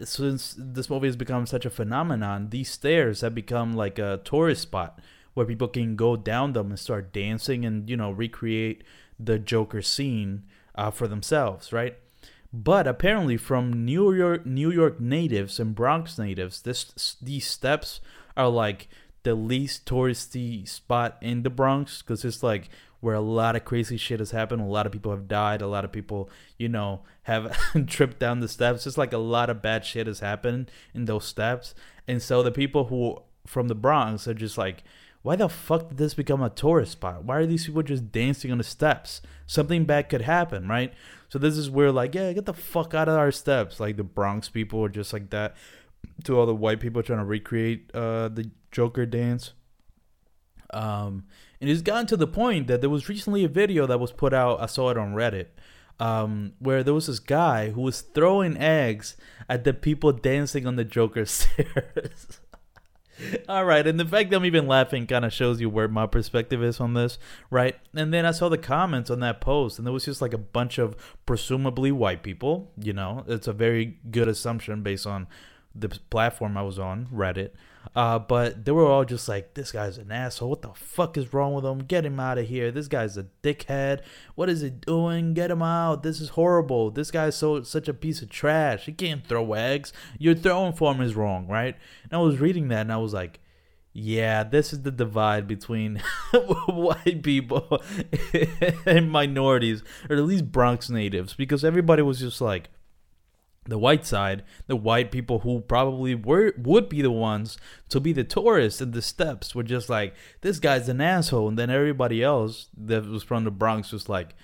since 0.03 0.55
this 0.57 0.89
movie 0.89 1.07
has 1.07 1.15
become 1.15 1.45
such 1.45 1.65
a 1.65 1.69
phenomenon, 1.69 2.49
these 2.49 2.69
stairs 2.69 3.21
have 3.21 3.35
become 3.35 3.73
like 3.73 3.99
a 3.99 4.21
tourist 4.23 4.63
spot 4.63 4.99
where 5.33 5.45
people 5.45 5.67
can 5.67 5.95
go 5.95 6.15
down 6.15 6.53
them 6.53 6.69
and 6.69 6.79
start 6.79 7.11
dancing 7.11 7.65
and 7.65 7.89
you 7.89 7.97
know 7.97 8.11
recreate 8.11 8.83
the 9.19 9.39
Joker 9.39 9.81
scene 9.81 10.43
uh, 10.75 10.91
for 10.91 11.07
themselves, 11.07 11.73
right? 11.73 11.97
But 12.51 12.85
apparently, 12.85 13.37
from 13.37 13.85
New 13.85 14.13
York, 14.13 14.45
New 14.45 14.71
York 14.71 14.99
natives 14.99 15.59
and 15.59 15.73
Bronx 15.73 16.19
natives, 16.19 16.61
this 16.61 17.17
these 17.21 17.47
steps 17.47 17.99
are 18.37 18.49
like 18.49 18.87
the 19.23 19.35
least 19.35 19.85
touristy 19.85 20.67
spot 20.67 21.17
in 21.21 21.43
the 21.43 21.49
Bronx 21.49 22.01
because 22.01 22.23
it's 22.23 22.43
like 22.43 22.69
where 23.03 23.15
a 23.15 23.19
lot 23.19 23.53
of 23.53 23.65
crazy 23.65 23.97
shit 23.97 24.19
has 24.19 24.31
happened. 24.31 24.61
A 24.61 24.65
lot 24.65 24.85
of 24.85 24.93
people 24.93 25.11
have 25.11 25.27
died. 25.27 25.61
A 25.61 25.67
lot 25.67 25.83
of 25.83 25.91
people, 25.91 26.29
you 26.57 26.69
know, 26.69 27.01
have 27.23 27.53
tripped 27.87 28.17
down 28.17 28.39
the 28.39 28.47
steps. 28.47 28.85
Just 28.85 28.97
like 28.97 29.11
a 29.11 29.17
lot 29.17 29.49
of 29.49 29.61
bad 29.61 29.83
shit 29.83 30.07
has 30.07 30.21
happened 30.21 30.71
in 30.93 31.03
those 31.03 31.25
steps. 31.25 31.75
And 32.07 32.21
so 32.21 32.41
the 32.41 32.51
people 32.51 32.85
who 32.85 33.21
from 33.45 33.67
the 33.67 33.75
Bronx 33.75 34.25
are 34.25 34.33
just 34.33 34.57
like, 34.57 34.83
why 35.21 35.35
the 35.35 35.49
fuck 35.49 35.89
did 35.89 35.97
this 35.97 36.13
become 36.13 36.41
a 36.41 36.49
tourist 36.49 36.93
spot? 36.93 37.25
Why 37.25 37.39
are 37.39 37.45
these 37.45 37.65
people 37.65 37.83
just 37.83 38.09
dancing 38.13 38.53
on 38.53 38.57
the 38.57 38.63
steps? 38.63 39.21
Something 39.47 39.83
bad 39.83 40.07
could 40.07 40.21
happen, 40.21 40.69
right? 40.69 40.93
So 41.27 41.37
this 41.37 41.57
is 41.57 41.69
where 41.69 41.91
like, 41.91 42.15
yeah, 42.15 42.31
get 42.31 42.45
the 42.45 42.53
fuck 42.53 42.93
out 42.93 43.09
of 43.09 43.17
our 43.17 43.33
steps. 43.33 43.81
Like 43.81 43.97
the 43.97 44.05
Bronx 44.05 44.47
people 44.47 44.81
are 44.81 44.87
just 44.89 45.11
like 45.11 45.29
that 45.31 45.57
to 46.23 46.39
all 46.39 46.45
the 46.45 46.55
white 46.55 46.79
people 46.79 47.03
trying 47.03 47.19
to 47.19 47.25
recreate 47.25 47.91
uh, 47.93 48.29
the 48.29 48.49
Joker 48.71 49.05
dance. 49.05 49.51
Um, 50.73 51.25
and 51.61 51.69
it's 51.69 51.81
gotten 51.81 52.07
to 52.07 52.17
the 52.17 52.27
point 52.27 52.67
that 52.67 52.81
there 52.81 52.89
was 52.89 53.07
recently 53.07 53.43
a 53.43 53.47
video 53.47 53.87
that 53.87 53.99
was 53.99 54.11
put 54.11 54.33
out. 54.33 54.61
I 54.61 54.65
saw 54.65 54.89
it 54.89 54.97
on 54.97 55.13
Reddit, 55.13 55.47
um, 55.99 56.53
where 56.59 56.83
there 56.83 56.93
was 56.93 57.07
this 57.07 57.19
guy 57.19 57.69
who 57.69 57.81
was 57.81 58.01
throwing 58.01 58.57
eggs 58.57 59.15
at 59.47 59.63
the 59.63 59.73
people 59.73 60.11
dancing 60.11 60.67
on 60.67 60.75
the 60.75 60.83
Joker 60.83 61.25
stairs. 61.25 62.41
All 63.49 63.65
right, 63.65 63.85
and 63.85 63.99
the 63.99 64.05
fact 64.05 64.29
that 64.29 64.37
I'm 64.37 64.45
even 64.45 64.67
laughing 64.67 65.07
kind 65.07 65.25
of 65.25 65.33
shows 65.33 65.61
you 65.61 65.69
where 65.69 65.87
my 65.87 66.07
perspective 66.07 66.63
is 66.63 66.79
on 66.79 66.93
this, 66.93 67.19
right? 67.49 67.75
And 67.95 68.13
then 68.13 68.25
I 68.25 68.31
saw 68.31 68.49
the 68.49 68.57
comments 68.57 69.09
on 69.09 69.19
that 69.19 69.41
post, 69.41 69.77
and 69.77 69.85
there 69.85 69.93
was 69.93 70.05
just 70.05 70.21
like 70.21 70.33
a 70.33 70.37
bunch 70.37 70.77
of 70.77 70.95
presumably 71.25 71.91
white 71.91 72.23
people. 72.23 72.71
You 72.77 72.93
know, 72.93 73.23
it's 73.27 73.47
a 73.47 73.53
very 73.53 73.99
good 74.09 74.27
assumption 74.27 74.81
based 74.81 75.05
on 75.05 75.27
the 75.75 75.89
platform 75.89 76.57
I 76.57 76.63
was 76.63 76.79
on, 76.79 77.07
Reddit. 77.07 77.51
Uh, 77.95 78.17
but 78.19 78.65
they 78.65 78.71
were 78.71 78.85
all 78.85 79.05
just 79.05 79.27
like, 79.27 79.53
this 79.53 79.71
guy's 79.71 79.97
an 79.97 80.11
asshole. 80.11 80.49
What 80.49 80.61
the 80.61 80.73
fuck 80.73 81.17
is 81.17 81.33
wrong 81.33 81.53
with 81.53 81.65
him? 81.65 81.79
Get 81.79 82.05
him 82.05 82.19
out 82.19 82.37
of 82.37 82.47
here. 82.47 82.71
This 82.71 82.87
guy's 82.87 83.17
a 83.17 83.27
dickhead. 83.43 84.01
What 84.35 84.49
is 84.49 84.61
he 84.61 84.69
doing? 84.69 85.33
Get 85.33 85.51
him 85.51 85.61
out. 85.61 86.03
This 86.03 86.19
is 86.19 86.29
horrible. 86.29 86.91
This 86.91 87.11
guy's 87.11 87.35
so 87.35 87.61
such 87.63 87.87
a 87.87 87.93
piece 87.93 88.21
of 88.21 88.29
trash. 88.29 88.85
He 88.85 88.93
can't 88.93 89.25
throw 89.25 89.53
eggs. 89.53 89.93
Your 90.17 90.35
throwing 90.35 90.73
form 90.73 91.01
is 91.01 91.15
wrong, 91.15 91.47
right? 91.47 91.75
And 92.03 92.13
I 92.13 92.17
was 92.17 92.39
reading 92.39 92.69
that 92.69 92.81
and 92.81 92.93
I 92.93 92.97
was 92.97 93.13
like, 93.13 93.39
yeah, 93.93 94.43
this 94.43 94.73
is 94.73 94.81
the 94.81 94.91
divide 94.91 95.47
between 95.47 96.01
white 96.67 97.21
people 97.21 97.79
and 98.87 99.11
minorities, 99.11 99.83
or 100.09 100.15
at 100.15 100.23
least 100.23 100.51
Bronx 100.51 100.89
natives, 100.89 101.35
because 101.35 101.63
everybody 101.63 102.01
was 102.01 102.19
just 102.19 102.41
like, 102.41 102.71
the 103.65 103.77
white 103.77 104.05
side, 104.05 104.43
the 104.67 104.75
white 104.75 105.11
people 105.11 105.39
who 105.39 105.61
probably 105.61 106.15
were 106.15 106.53
would 106.57 106.89
be 106.89 107.01
the 107.01 107.11
ones 107.11 107.57
to 107.89 107.99
be 107.99 108.13
the 108.13 108.23
tourists 108.23 108.81
and 108.81 108.93
the 108.93 109.01
steps 109.01 109.55
were 109.55 109.63
just 109.63 109.89
like 109.89 110.13
this 110.41 110.59
guy's 110.59 110.89
an 110.89 111.01
asshole, 111.01 111.47
and 111.47 111.57
then 111.57 111.69
everybody 111.69 112.23
else 112.23 112.67
that 112.77 113.05
was 113.05 113.23
from 113.23 113.43
the 113.43 113.51
Bronx 113.51 113.91
was 113.91 114.09
like, 114.09 114.35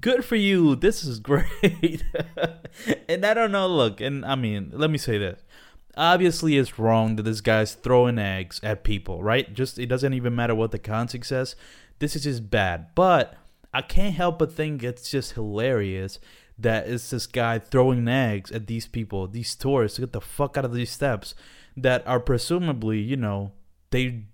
"Good 0.00 0.24
for 0.24 0.36
you, 0.36 0.74
this 0.74 1.04
is 1.04 1.18
great." 1.20 2.04
and 3.08 3.26
I 3.26 3.34
don't 3.34 3.52
know, 3.52 3.68
look, 3.68 4.00
and 4.00 4.24
I 4.24 4.34
mean, 4.34 4.70
let 4.72 4.90
me 4.90 4.98
say 4.98 5.18
this: 5.18 5.42
obviously, 5.96 6.56
it's 6.56 6.78
wrong 6.78 7.16
that 7.16 7.24
this 7.24 7.40
guy's 7.40 7.74
throwing 7.74 8.18
eggs 8.18 8.60
at 8.62 8.84
people, 8.84 9.22
right? 9.22 9.52
Just 9.52 9.78
it 9.78 9.86
doesn't 9.86 10.14
even 10.14 10.34
matter 10.34 10.54
what 10.54 10.70
the 10.70 10.78
context 10.78 11.28
says. 11.28 11.56
This 11.98 12.16
is 12.16 12.24
just 12.24 12.50
bad, 12.50 12.94
but 12.94 13.36
I 13.74 13.82
can't 13.82 14.14
help 14.14 14.38
but 14.38 14.52
think 14.52 14.82
it's 14.82 15.10
just 15.10 15.32
hilarious 15.32 16.18
that 16.62 16.86
is 16.86 17.10
this 17.10 17.26
guy 17.26 17.58
throwing 17.58 18.08
eggs 18.08 18.50
at 18.50 18.66
these 18.66 18.86
people, 18.86 19.26
these 19.26 19.54
tourists, 19.54 19.96
to 19.96 20.02
get 20.02 20.12
the 20.12 20.20
fuck 20.20 20.56
out 20.56 20.64
of 20.64 20.74
these 20.74 20.90
steps 20.90 21.34
that 21.76 22.06
are 22.06 22.20
presumably, 22.20 22.98
you 22.98 23.16
know, 23.16 23.52
they 23.90 24.24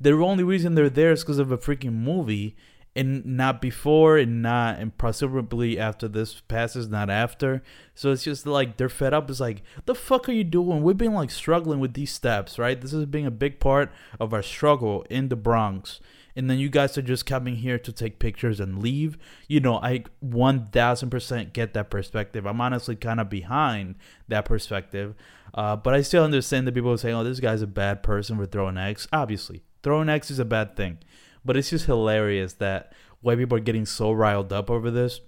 the 0.00 0.12
only 0.12 0.44
reason 0.44 0.74
they're 0.74 0.90
there 0.90 1.12
is 1.12 1.22
because 1.22 1.38
of 1.38 1.52
a 1.52 1.58
freaking 1.58 1.92
movie 1.92 2.56
and 2.96 3.24
not 3.24 3.60
before 3.60 4.18
and 4.18 4.42
not 4.42 4.78
and 4.78 4.96
presumably 4.98 5.78
after 5.78 6.08
this 6.08 6.40
passes 6.48 6.88
not 6.88 7.08
after. 7.08 7.62
So 7.94 8.10
it's 8.10 8.24
just 8.24 8.46
like 8.46 8.76
they're 8.76 8.88
fed 8.88 9.14
up. 9.14 9.30
It's 9.30 9.40
like 9.40 9.62
the 9.86 9.94
fuck 9.94 10.28
are 10.28 10.32
you 10.32 10.44
doing? 10.44 10.82
We've 10.82 10.96
been 10.96 11.14
like 11.14 11.30
struggling 11.30 11.78
with 11.78 11.94
these 11.94 12.12
steps 12.12 12.58
right? 12.58 12.80
This 12.80 12.92
has 12.92 13.06
been 13.06 13.26
a 13.26 13.30
big 13.30 13.60
part 13.60 13.92
of 14.18 14.34
our 14.34 14.42
struggle 14.42 15.06
in 15.08 15.28
the 15.28 15.36
bronx 15.36 16.00
and 16.36 16.48
then 16.48 16.58
you 16.58 16.68
guys 16.68 16.96
are 16.96 17.02
just 17.02 17.26
coming 17.26 17.56
here 17.56 17.78
to 17.78 17.92
take 17.92 18.18
pictures 18.18 18.60
and 18.60 18.82
leave 18.82 19.18
you 19.48 19.60
know 19.60 19.76
i 19.82 20.02
1000% 20.24 21.52
get 21.52 21.74
that 21.74 21.90
perspective 21.90 22.46
i'm 22.46 22.60
honestly 22.60 22.96
kind 22.96 23.20
of 23.20 23.28
behind 23.28 23.94
that 24.28 24.44
perspective 24.44 25.14
uh, 25.54 25.76
but 25.76 25.94
i 25.94 26.00
still 26.00 26.24
understand 26.24 26.66
that 26.66 26.74
people 26.74 26.92
are 26.92 26.96
saying 26.98 27.14
oh 27.14 27.24
this 27.24 27.40
guy's 27.40 27.62
a 27.62 27.66
bad 27.66 28.02
person 28.02 28.36
for 28.36 28.46
throwing 28.46 28.78
eggs 28.78 29.08
obviously 29.12 29.62
throwing 29.82 30.08
eggs 30.08 30.30
is 30.30 30.38
a 30.38 30.44
bad 30.44 30.76
thing 30.76 30.98
but 31.44 31.56
it's 31.56 31.70
just 31.70 31.86
hilarious 31.86 32.54
that 32.54 32.92
white 33.20 33.38
people 33.38 33.56
are 33.58 33.62
getting 33.62 33.86
so 33.86 34.12
riled 34.12 34.52
up 34.52 34.70
over 34.70 34.90
this. 34.90 35.20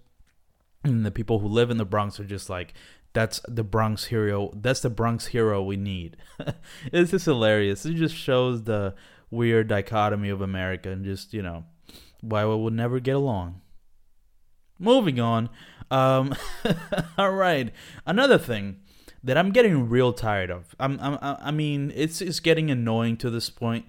And 0.84 1.06
the 1.06 1.10
people 1.10 1.38
who 1.38 1.48
live 1.48 1.70
in 1.70 1.76
the 1.76 1.84
Bronx 1.84 2.18
are 2.18 2.24
just 2.24 2.50
like, 2.50 2.74
that's 3.12 3.40
the 3.46 3.62
Bronx 3.62 4.06
hero. 4.06 4.50
That's 4.54 4.80
the 4.80 4.90
Bronx 4.90 5.26
hero 5.26 5.62
we 5.62 5.76
need. 5.76 6.16
it's 6.92 7.12
just 7.12 7.26
hilarious. 7.26 7.86
It 7.86 7.94
just 7.94 8.16
shows 8.16 8.64
the 8.64 8.94
weird 9.32 9.66
dichotomy 9.66 10.28
of 10.28 10.40
America 10.40 10.90
and 10.90 11.04
just, 11.04 11.34
you 11.34 11.42
know, 11.42 11.64
why 12.20 12.46
we 12.46 12.54
would 12.54 12.74
never 12.74 13.00
get 13.00 13.16
along. 13.16 13.60
Moving 14.78 15.18
on. 15.18 15.48
Um, 15.90 16.34
all 17.18 17.32
right. 17.32 17.72
Another 18.06 18.38
thing 18.38 18.76
that 19.24 19.36
I'm 19.36 19.50
getting 19.50 19.88
real 19.88 20.12
tired 20.12 20.50
of. 20.50 20.74
I'm, 20.78 20.98
I'm, 21.00 21.18
I 21.20 21.50
mean, 21.50 21.92
it's 21.94 22.20
it's 22.20 22.40
getting 22.40 22.70
annoying 22.70 23.16
to 23.18 23.30
this 23.30 23.50
point. 23.50 23.86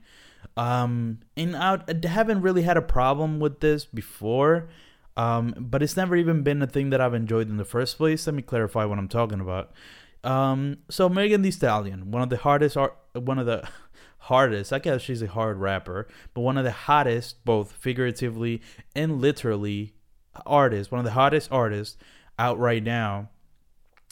Um, 0.56 1.20
and 1.36 1.56
I, 1.56 1.80
haven't 2.04 2.42
really 2.42 2.62
had 2.62 2.78
a 2.78 2.82
problem 2.82 3.40
with 3.40 3.60
this 3.60 3.86
before, 3.86 4.70
um, 5.18 5.56
but 5.58 5.82
it's 5.82 5.98
never 5.98 6.16
even 6.16 6.44
been 6.44 6.62
a 6.62 6.68
thing 6.68 6.92
that 6.92 7.02
I've 7.02 7.14
enjoyed 7.14 7.50
in 7.50 7.58
the 7.58 7.66
first 7.66 7.98
place. 7.98 8.28
Let 8.28 8.36
me 8.36 8.44
clarify 8.44 8.86
what 8.86 9.00
I'm 9.00 9.08
talking 9.08 9.40
about. 9.40 9.72
Um, 10.24 10.78
so 10.90 11.10
Megan 11.10 11.42
Thee 11.42 11.52
Stallion, 11.52 12.12
one 12.12 12.22
of 12.22 12.30
the 12.30 12.38
hardest 12.38 12.78
art, 12.78 12.96
one 13.14 13.40
of 13.40 13.46
the 13.46 13.68
hardest. 14.24 14.74
I 14.74 14.80
guess 14.80 15.02
she's 15.02 15.22
a 15.22 15.28
hard 15.28 15.58
rapper, 15.58 16.08
but 16.34 16.42
one 16.42 16.58
of 16.58 16.64
the 16.64 16.72
hottest, 16.72 17.44
both 17.46 17.72
figuratively 17.72 18.62
and 18.96 19.22
literally, 19.22 19.94
artists. 20.46 20.92
One 20.92 21.00
of 21.00 21.06
the 21.06 21.12
hottest 21.12 21.52
artists 21.52 21.98
out 22.40 22.58
right 22.58 22.84
now. 22.84 23.30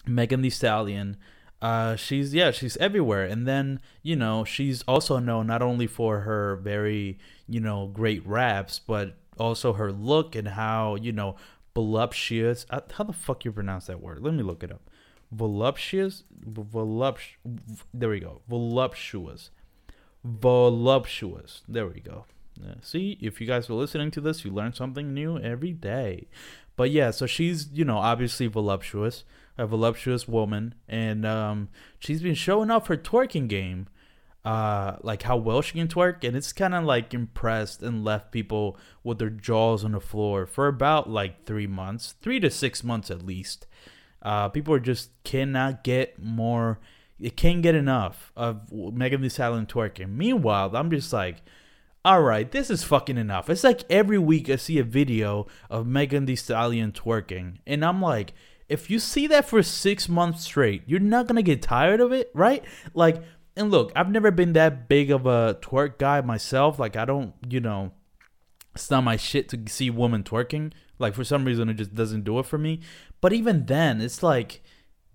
Megan 0.05 0.41
Thee 0.41 0.49
Stallion 0.49 1.17
uh, 1.61 1.95
she's 1.95 2.33
yeah, 2.33 2.51
she's 2.51 2.75
everywhere. 2.77 3.23
And 3.23 3.47
then 3.47 3.79
you 4.01 4.15
know 4.15 4.43
she's 4.43 4.81
also 4.83 5.19
known 5.19 5.47
not 5.47 5.61
only 5.61 5.87
for 5.87 6.21
her 6.21 6.55
very 6.57 7.19
you 7.47 7.59
know 7.59 7.87
great 7.87 8.25
raps, 8.25 8.79
but 8.79 9.17
also 9.37 9.73
her 9.73 9.91
look 9.91 10.35
and 10.35 10.49
how 10.49 10.95
you 10.95 11.11
know 11.11 11.35
voluptuous. 11.75 12.65
Uh, 12.69 12.81
how 12.93 13.03
the 13.03 13.13
fuck 13.13 13.45
you 13.45 13.51
pronounce 13.51 13.87
that 13.87 14.01
word? 14.01 14.19
Let 14.21 14.33
me 14.33 14.43
look 14.43 14.63
it 14.63 14.71
up. 14.71 14.89
Voluptuous, 15.31 16.23
voluptuous. 16.43 17.37
There 17.93 18.09
we 18.09 18.19
go. 18.19 18.41
Voluptuous, 18.49 19.51
voluptuous. 20.23 21.61
There 21.67 21.87
we 21.87 21.99
go. 21.99 22.25
Uh, 22.61 22.75
see, 22.81 23.17
if 23.21 23.41
you 23.41 23.47
guys 23.47 23.69
were 23.69 23.75
listening 23.75 24.11
to 24.11 24.21
this, 24.21 24.45
you 24.45 24.51
learn 24.51 24.73
something 24.73 25.13
new 25.13 25.39
every 25.39 25.71
day. 25.71 26.27
But 26.75 26.91
yeah, 26.91 27.11
so 27.11 27.25
she's 27.25 27.69
you 27.71 27.85
know 27.85 27.97
obviously 27.97 28.47
voluptuous 28.47 29.23
a 29.57 29.67
voluptuous 29.67 30.27
woman, 30.27 30.73
and 30.87 31.25
um, 31.25 31.69
she's 31.99 32.21
been 32.21 32.35
showing 32.35 32.71
off 32.71 32.87
her 32.87 32.97
twerking 32.97 33.47
game, 33.47 33.87
uh, 34.43 34.95
like 35.01 35.23
how 35.23 35.37
well 35.37 35.61
she 35.61 35.77
can 35.77 35.87
twerk, 35.87 36.23
and 36.23 36.35
it's 36.35 36.53
kind 36.53 36.73
of 36.73 36.83
like 36.83 37.13
impressed 37.13 37.83
and 37.83 38.03
left 38.03 38.31
people 38.31 38.77
with 39.03 39.19
their 39.19 39.29
jaws 39.29 39.83
on 39.83 39.91
the 39.91 39.99
floor 39.99 40.45
for 40.45 40.67
about 40.67 41.09
like 41.09 41.45
three 41.45 41.67
months, 41.67 42.15
three 42.21 42.39
to 42.39 42.49
six 42.49 42.83
months 42.83 43.11
at 43.11 43.25
least. 43.25 43.67
Uh, 44.21 44.49
people 44.49 44.73
are 44.73 44.79
just 44.79 45.11
cannot 45.23 45.83
get 45.83 46.21
more. 46.21 46.79
It 47.21 47.37
can't 47.37 47.61
get 47.61 47.75
enough 47.75 48.31
of 48.35 48.71
Megan 48.71 49.21
Thee 49.21 49.29
Stallion 49.29 49.67
twerking. 49.67 50.15
Meanwhile, 50.15 50.75
I'm 50.75 50.89
just 50.89 51.13
like, 51.13 51.37
all 52.03 52.21
right, 52.21 52.51
this 52.51 52.71
is 52.71 52.83
fucking 52.83 53.17
enough. 53.17 53.49
It's 53.49 53.63
like 53.63 53.83
every 53.89 54.17
week 54.17 54.49
I 54.49 54.55
see 54.55 54.79
a 54.79 54.83
video 54.83 55.45
of 55.69 55.85
Megan 55.85 56.25
Thee 56.25 56.35
Stallion 56.35 56.91
twerking, 56.91 57.57
and 57.67 57.85
I'm 57.85 58.01
like, 58.01 58.33
if 58.67 58.89
you 58.89 58.99
see 58.99 59.27
that 59.27 59.47
for 59.47 59.61
six 59.61 60.09
months 60.09 60.45
straight, 60.45 60.83
you're 60.87 60.99
not 60.99 61.27
gonna 61.27 61.43
get 61.43 61.61
tired 61.61 61.99
of 61.99 62.11
it, 62.11 62.31
right? 62.33 62.63
Like, 62.93 63.21
and 63.55 63.69
look, 63.69 63.91
I've 63.95 64.09
never 64.09 64.31
been 64.31 64.53
that 64.53 64.87
big 64.87 65.11
of 65.11 65.25
a 65.25 65.59
twerk 65.61 65.97
guy 65.97 66.21
myself. 66.21 66.79
Like, 66.79 66.95
I 66.95 67.05
don't, 67.05 67.33
you 67.49 67.59
know, 67.59 67.91
it's 68.73 68.89
not 68.89 69.03
my 69.03 69.17
shit 69.17 69.49
to 69.49 69.59
see 69.67 69.89
women 69.89 70.23
twerking. 70.23 70.71
Like, 70.99 71.13
for 71.13 71.25
some 71.25 71.43
reason, 71.43 71.67
it 71.67 71.73
just 71.73 71.93
doesn't 71.93 72.23
do 72.23 72.39
it 72.39 72.45
for 72.45 72.57
me. 72.57 72.79
But 73.19 73.33
even 73.33 73.65
then, 73.65 73.99
it's 73.99 74.23
like, 74.23 74.63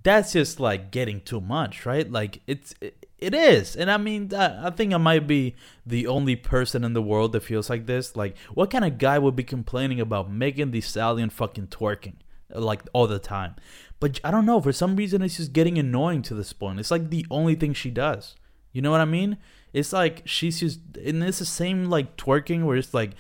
that's 0.07 0.33
just 0.33 0.61
like 0.61 0.91
getting 0.91 1.21
too 1.21 1.41
much, 1.41 1.85
right? 1.85 2.11
Like, 2.11 2.41
it's, 2.47 2.75
it, 2.81 3.07
it 3.19 3.35
is. 3.35 3.77
And 3.77 3.91
I 3.91 3.97
mean, 3.97 4.33
I, 4.35 4.69
I 4.69 4.71
think 4.71 4.95
I 4.95 4.99
might 4.99 5.27
be 5.27 5.57
the 5.85 6.07
only 6.07 6.37
person 6.37 6.85
in 6.85 6.93
the 6.93 7.03
world 7.03 7.33
that 7.33 7.43
feels 7.43 7.69
like 7.69 7.87
this. 7.87 8.15
Like, 8.15 8.37
what 8.55 8.71
kind 8.71 8.85
of 8.85 8.99
guy 8.99 9.19
would 9.19 9.37
be 9.37 9.45
complaining 9.45 10.01
about 10.01 10.31
Megan 10.31 10.71
Thee 10.71 10.81
Stallion 10.81 11.31
fucking 11.31 11.69
twerking? 11.69 12.15
like 12.55 12.83
all 12.93 13.07
the 13.07 13.19
time. 13.19 13.57
But 13.99 14.21
I 14.23 14.31
don't 14.31 14.47
know, 14.47 14.61
for 14.61 14.73
some 14.73 14.97
reason 14.97 15.23
it's 15.23 15.37
just 15.37 15.53
getting 15.53 15.79
annoying 15.79 16.23
to 16.23 16.35
this 16.35 16.53
point. 16.53 16.79
It's 16.79 16.91
like 16.91 17.11
the 17.11 17.27
only 17.31 17.55
thing 17.55 17.73
she 17.73 17.91
does. 17.91 18.35
You 18.73 18.83
know 18.83 18.91
what 18.91 19.01
I 19.01 19.07
mean? 19.07 19.39
It's 19.73 19.93
like 19.93 20.23
she's 20.27 20.61
just 20.61 20.81
and 21.03 21.23
it's 21.23 21.39
the 21.39 21.45
same 21.45 21.87
like 21.87 22.17
twerking 22.17 22.65
where 22.65 22.77
it's 22.77 22.95
like 22.95 23.13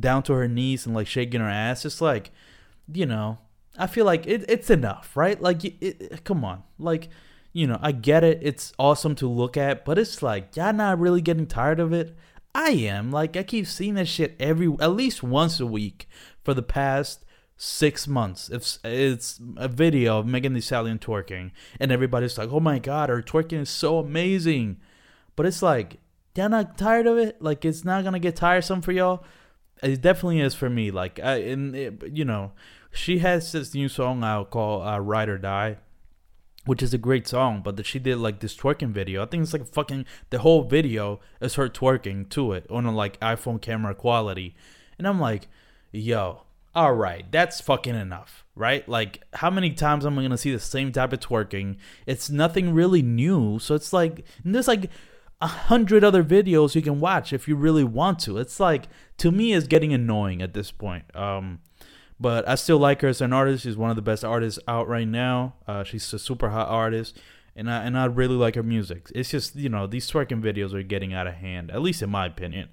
down 0.00 0.22
to 0.24 0.32
her 0.32 0.48
knees 0.48 0.86
and 0.86 0.94
like 0.94 1.06
shaking 1.06 1.40
her 1.40 1.48
ass. 1.48 1.84
It's 1.84 2.00
like, 2.00 2.30
you 2.92 3.06
know, 3.06 3.38
I 3.76 3.86
feel 3.86 4.04
like 4.04 4.26
it, 4.26 4.44
it's 4.48 4.70
enough, 4.70 5.16
right? 5.16 5.40
Like, 5.40 5.64
it, 5.64 5.76
it, 5.80 6.24
come 6.24 6.44
on, 6.44 6.62
like, 6.78 7.08
you 7.52 7.66
know, 7.66 7.78
I 7.82 7.92
get 7.92 8.24
it. 8.24 8.38
It's 8.42 8.72
awesome 8.78 9.14
to 9.16 9.28
look 9.28 9.56
at, 9.56 9.84
but 9.84 9.98
it's 9.98 10.22
like, 10.22 10.56
y'all 10.56 10.72
not 10.72 10.98
really 10.98 11.20
getting 11.20 11.46
tired 11.46 11.80
of 11.80 11.92
it. 11.92 12.16
I 12.54 12.70
am. 12.70 13.10
Like, 13.10 13.36
I 13.36 13.42
keep 13.42 13.66
seeing 13.66 13.94
that 13.94 14.08
shit 14.08 14.36
every, 14.38 14.74
at 14.80 14.92
least 14.92 15.22
once 15.22 15.58
a 15.60 15.66
week 15.66 16.08
for 16.42 16.54
the 16.54 16.62
past 16.62 17.24
six 17.56 18.08
months. 18.08 18.48
It's 18.50 18.80
it's 18.82 19.40
a 19.56 19.68
video 19.68 20.18
of 20.18 20.26
Megan 20.26 20.52
Thee 20.52 20.60
Stallion 20.60 20.98
twerking, 20.98 21.52
and 21.78 21.92
everybody's 21.92 22.36
like, 22.36 22.50
"Oh 22.50 22.60
my 22.60 22.78
god, 22.78 23.08
her 23.08 23.22
twerking 23.22 23.62
is 23.62 23.70
so 23.70 23.98
amazing," 23.98 24.78
but 25.36 25.46
it's 25.46 25.62
like, 25.62 25.98
y'all 26.34 26.48
not 26.48 26.76
tired 26.76 27.06
of 27.06 27.18
it? 27.18 27.40
Like, 27.40 27.64
it's 27.64 27.84
not 27.84 28.04
gonna 28.04 28.18
get 28.18 28.36
tiresome 28.36 28.82
for 28.82 28.92
y'all. 28.92 29.24
It 29.82 30.00
definitely 30.00 30.40
is 30.40 30.54
for 30.54 30.68
me. 30.68 30.90
Like, 30.90 31.20
I, 31.20 31.36
and 31.36 31.74
it, 31.76 32.02
you 32.12 32.24
know, 32.24 32.52
she 32.92 33.18
has 33.18 33.50
this 33.52 33.74
new 33.74 33.88
song 33.88 34.22
out 34.22 34.50
called 34.50 34.86
uh, 34.86 35.00
"Ride 35.00 35.28
or 35.28 35.38
Die." 35.38 35.76
Which 36.64 36.80
is 36.80 36.94
a 36.94 36.98
great 36.98 37.26
song, 37.26 37.60
but 37.64 37.76
that 37.76 37.86
she 37.86 37.98
did 37.98 38.18
like 38.18 38.38
this 38.38 38.56
twerking 38.56 38.92
video. 38.92 39.20
I 39.20 39.26
think 39.26 39.42
it's 39.42 39.52
like 39.52 39.66
fucking 39.66 40.06
the 40.30 40.38
whole 40.38 40.62
video 40.62 41.18
is 41.40 41.56
her 41.56 41.68
twerking 41.68 42.28
to 42.30 42.52
it 42.52 42.66
on 42.70 42.86
a 42.86 42.94
like 42.94 43.18
iPhone 43.18 43.60
camera 43.60 43.96
quality. 43.96 44.54
And 44.96 45.08
I'm 45.08 45.18
like, 45.18 45.48
yo, 45.90 46.42
all 46.72 46.94
right, 46.94 47.30
that's 47.32 47.60
fucking 47.60 47.94
enough, 47.96 48.44
right? 48.54 48.88
Like, 48.88 49.22
how 49.34 49.50
many 49.50 49.72
times 49.72 50.06
am 50.06 50.18
I 50.18 50.22
gonna 50.22 50.38
see 50.38 50.52
the 50.52 50.60
same 50.60 50.92
type 50.92 51.12
of 51.12 51.18
twerking? 51.18 51.78
It's 52.06 52.30
nothing 52.30 52.72
really 52.72 53.02
new, 53.02 53.58
so 53.58 53.74
it's 53.74 53.92
like 53.92 54.24
there's 54.44 54.68
like 54.68 54.88
a 55.40 55.46
hundred 55.48 56.04
other 56.04 56.22
videos 56.22 56.76
you 56.76 56.82
can 56.82 57.00
watch 57.00 57.32
if 57.32 57.48
you 57.48 57.56
really 57.56 57.84
want 57.84 58.20
to. 58.20 58.38
It's 58.38 58.60
like 58.60 58.88
to 59.18 59.30
me, 59.30 59.52
it's 59.52 59.66
getting 59.66 59.92
annoying 59.92 60.40
at 60.40 60.54
this 60.54 60.70
point. 60.70 61.04
Um, 61.16 61.58
but 62.22 62.48
I 62.48 62.54
still 62.54 62.78
like 62.78 63.00
her 63.02 63.08
as 63.08 63.20
an 63.20 63.32
artist. 63.32 63.64
She's 63.64 63.76
one 63.76 63.90
of 63.90 63.96
the 63.96 64.02
best 64.02 64.24
artists 64.24 64.60
out 64.68 64.86
right 64.86 65.08
now. 65.08 65.54
Uh, 65.66 65.82
she's 65.82 66.10
a 66.12 66.20
super 66.20 66.50
hot 66.50 66.68
artist, 66.68 67.20
and 67.56 67.68
I 67.68 67.82
and 67.82 67.98
I 67.98 68.04
really 68.04 68.36
like 68.36 68.54
her 68.54 68.62
music. 68.62 69.10
It's 69.12 69.30
just 69.30 69.56
you 69.56 69.68
know 69.68 69.88
these 69.88 70.08
twerking 70.08 70.40
videos 70.40 70.72
are 70.72 70.84
getting 70.84 71.12
out 71.12 71.26
of 71.26 71.34
hand, 71.34 71.72
at 71.72 71.82
least 71.82 72.00
in 72.00 72.10
my 72.10 72.26
opinion. 72.26 72.68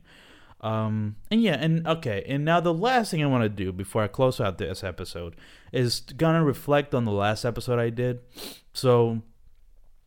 Um, 0.62 1.15
and 1.31 1.41
yeah, 1.41 1.55
and 1.55 1.88
okay, 1.88 2.23
and 2.27 2.45
now 2.45 2.59
the 2.59 2.73
last 2.73 3.09
thing 3.09 3.23
I 3.23 3.27
want 3.27 3.43
to 3.43 3.49
do 3.49 3.71
before 3.71 4.03
I 4.03 4.07
close 4.07 4.39
out 4.39 4.59
this 4.59 4.83
episode 4.83 5.35
is 5.71 6.01
gonna 6.01 6.43
reflect 6.43 6.93
on 6.93 7.05
the 7.05 7.12
last 7.12 7.43
episode 7.43 7.79
I 7.79 7.89
did. 7.89 8.19
So, 8.73 9.23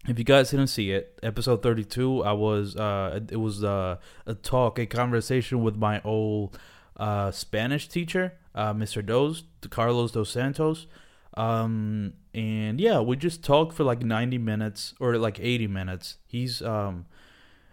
if 0.06 0.18
you 0.18 0.24
guys 0.24 0.50
didn't 0.50 0.68
see 0.68 0.92
it, 0.92 1.18
episode 1.22 1.62
32, 1.62 2.22
I 2.22 2.32
was 2.32 2.76
uh, 2.76 3.20
it 3.28 3.38
was 3.38 3.64
uh, 3.64 3.96
a 4.24 4.34
talk, 4.34 4.78
a 4.78 4.86
conversation 4.86 5.64
with 5.64 5.74
my 5.74 6.00
old 6.04 6.56
uh, 6.96 7.32
Spanish 7.32 7.88
teacher, 7.88 8.34
uh, 8.54 8.74
Mr. 8.74 9.04
Dos, 9.04 9.44
Carlos 9.70 10.12
Dos 10.12 10.30
Santos. 10.30 10.86
Um, 11.34 12.14
and 12.34 12.80
yeah, 12.80 13.00
we 13.00 13.16
just 13.16 13.42
talked 13.42 13.74
for 13.74 13.84
like 13.84 14.02
90 14.02 14.38
minutes 14.38 14.94
or 15.00 15.16
like 15.16 15.40
80 15.40 15.66
minutes. 15.66 16.18
He's 16.26 16.62
um 16.62 17.06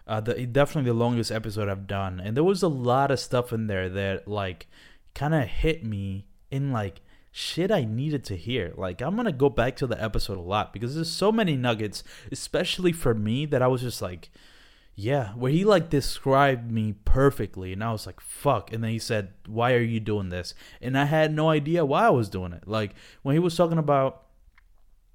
uh, 0.06 0.20
the 0.20 0.46
definitely 0.46 0.90
the 0.90 0.96
longest 0.96 1.30
episode 1.30 1.68
I've 1.68 1.86
done, 1.86 2.20
and 2.20 2.36
there 2.36 2.44
was 2.44 2.62
a 2.62 2.68
lot 2.68 3.10
of 3.10 3.20
stuff 3.20 3.52
in 3.52 3.68
there 3.68 3.88
that 3.90 4.26
like 4.26 4.66
kind 5.14 5.34
of 5.34 5.46
hit 5.46 5.84
me 5.84 6.26
in 6.50 6.72
like 6.72 7.00
shit 7.30 7.70
I 7.70 7.84
needed 7.84 8.24
to 8.24 8.36
hear. 8.36 8.72
Like 8.76 9.00
I'm 9.00 9.14
gonna 9.14 9.30
go 9.30 9.48
back 9.48 9.76
to 9.76 9.86
the 9.86 10.02
episode 10.02 10.38
a 10.38 10.42
lot 10.42 10.72
because 10.72 10.94
there's 10.94 11.10
so 11.10 11.30
many 11.30 11.56
nuggets, 11.56 12.02
especially 12.32 12.92
for 12.92 13.14
me, 13.14 13.46
that 13.46 13.62
I 13.62 13.68
was 13.68 13.82
just 13.82 14.02
like, 14.02 14.30
yeah, 15.00 15.28
where 15.30 15.50
he 15.50 15.64
like 15.64 15.88
described 15.88 16.70
me 16.70 16.92
perfectly, 17.06 17.72
and 17.72 17.82
I 17.82 17.90
was 17.90 18.04
like, 18.04 18.20
fuck. 18.20 18.70
And 18.70 18.84
then 18.84 18.90
he 18.90 18.98
said, 18.98 19.32
why 19.46 19.72
are 19.72 19.80
you 19.80 19.98
doing 19.98 20.28
this? 20.28 20.52
And 20.82 20.98
I 20.98 21.06
had 21.06 21.34
no 21.34 21.48
idea 21.48 21.86
why 21.86 22.06
I 22.06 22.10
was 22.10 22.28
doing 22.28 22.52
it. 22.52 22.68
Like 22.68 22.94
when 23.22 23.34
he 23.34 23.38
was 23.38 23.56
talking 23.56 23.78
about, 23.78 24.24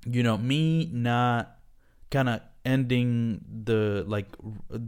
you 0.04 0.24
know, 0.24 0.40
me 0.40 0.90
not 0.92 1.58
kind 2.10 2.30
of 2.30 2.42
ending 2.66 3.46
the 3.64 4.04
like 4.08 4.36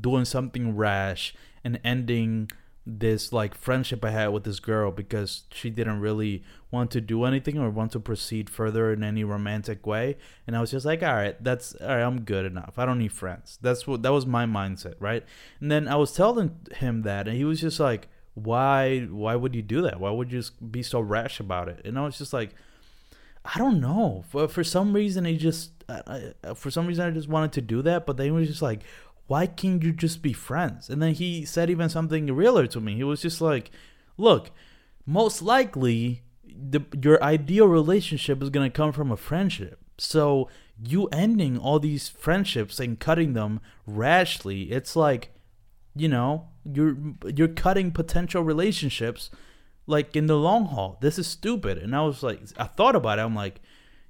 doing 0.01 0.25
something 0.25 0.75
rash 0.75 1.35
and 1.63 1.79
ending 1.83 2.49
this 2.83 3.31
like 3.31 3.53
friendship 3.53 4.03
I 4.03 4.09
had 4.09 4.29
with 4.29 4.45
this 4.45 4.59
girl 4.59 4.89
because 4.91 5.43
she 5.51 5.69
didn't 5.69 5.99
really 5.99 6.43
want 6.69 6.91
to 6.91 7.01
do 7.01 7.23
anything 7.23 7.57
or 7.57 7.69
want 7.69 7.91
to 7.93 7.99
proceed 7.99 8.49
further 8.49 8.91
in 8.91 9.03
any 9.03 9.23
romantic 9.23 9.87
way. 9.87 10.17
And 10.45 10.55
I 10.55 10.61
was 10.61 10.71
just 10.71 10.85
like, 10.85 11.01
all 11.01 11.15
right, 11.15 11.41
that's 11.43 11.75
all 11.75 11.87
right, 11.87 12.03
I'm 12.03 12.21
good 12.21 12.45
enough. 12.45 12.73
I 12.77 12.85
don't 12.85 12.99
need 12.99 13.13
friends. 13.13 13.57
That's 13.61 13.87
what 13.87 14.03
that 14.03 14.11
was 14.11 14.25
my 14.25 14.45
mindset, 14.45 14.95
right? 14.99 15.23
And 15.61 15.71
then 15.71 15.87
I 15.87 15.95
was 15.95 16.13
telling 16.13 16.59
him 16.75 17.03
that 17.03 17.27
and 17.27 17.37
he 17.37 17.45
was 17.45 17.61
just 17.61 17.79
like, 17.79 18.07
Why 18.33 19.01
why 19.09 19.35
would 19.35 19.55
you 19.55 19.61
do 19.61 19.81
that? 19.83 19.99
Why 19.99 20.11
would 20.11 20.31
you 20.31 20.43
be 20.71 20.83
so 20.83 20.99
rash 20.99 21.39
about 21.39 21.69
it? 21.69 21.81
And 21.85 21.97
I 21.97 22.03
was 22.03 22.17
just 22.17 22.33
like 22.33 22.53
I 23.45 23.57
don't 23.57 23.79
know. 23.79 24.25
For 24.29 24.47
for 24.47 24.63
some 24.63 24.93
reason, 24.93 25.23
he 25.25 25.37
just 25.37 25.71
I, 25.87 26.33
for 26.53 26.69
some 26.69 26.85
reason 26.85 27.07
I 27.07 27.11
just 27.11 27.29
wanted 27.29 27.53
to 27.53 27.61
do 27.61 27.81
that. 27.83 28.05
But 28.05 28.17
then 28.17 28.25
he 28.25 28.31
was 28.31 28.49
just 28.49 28.61
like, 28.61 28.81
why 29.27 29.45
can't 29.45 29.83
you 29.83 29.93
just 29.93 30.21
be 30.21 30.33
friends? 30.33 30.89
And 30.89 31.01
then 31.01 31.13
he 31.13 31.45
said 31.45 31.69
even 31.69 31.89
something 31.89 32.33
realer 32.33 32.67
to 32.67 32.81
me. 32.81 32.95
He 32.95 33.03
was 33.03 33.21
just 33.21 33.39
like, 33.39 33.71
look, 34.17 34.51
most 35.05 35.41
likely 35.41 36.23
the, 36.57 36.81
your 37.01 37.21
ideal 37.23 37.67
relationship 37.67 38.41
is 38.41 38.49
going 38.49 38.69
to 38.69 38.75
come 38.75 38.91
from 38.91 39.11
a 39.11 39.17
friendship. 39.17 39.79
So 39.97 40.49
you 40.83 41.07
ending 41.07 41.57
all 41.57 41.79
these 41.79 42.07
friendships 42.07 42.79
and 42.79 42.99
cutting 42.99 43.33
them 43.33 43.59
rashly, 43.85 44.71
it's 44.71 44.95
like, 44.95 45.31
you 45.95 46.07
know, 46.07 46.49
you're 46.63 46.97
you're 47.35 47.47
cutting 47.47 47.91
potential 47.91 48.43
relationships 48.43 49.31
like 49.87 50.15
in 50.15 50.27
the 50.27 50.37
long 50.37 50.65
haul. 50.65 50.97
This 51.01 51.17
is 51.17 51.27
stupid. 51.27 51.77
And 51.77 51.95
I 51.95 52.01
was 52.01 52.21
like 52.21 52.41
I 52.57 52.65
thought 52.65 52.95
about 52.95 53.19
it. 53.19 53.23
I'm 53.23 53.35
like, 53.35 53.61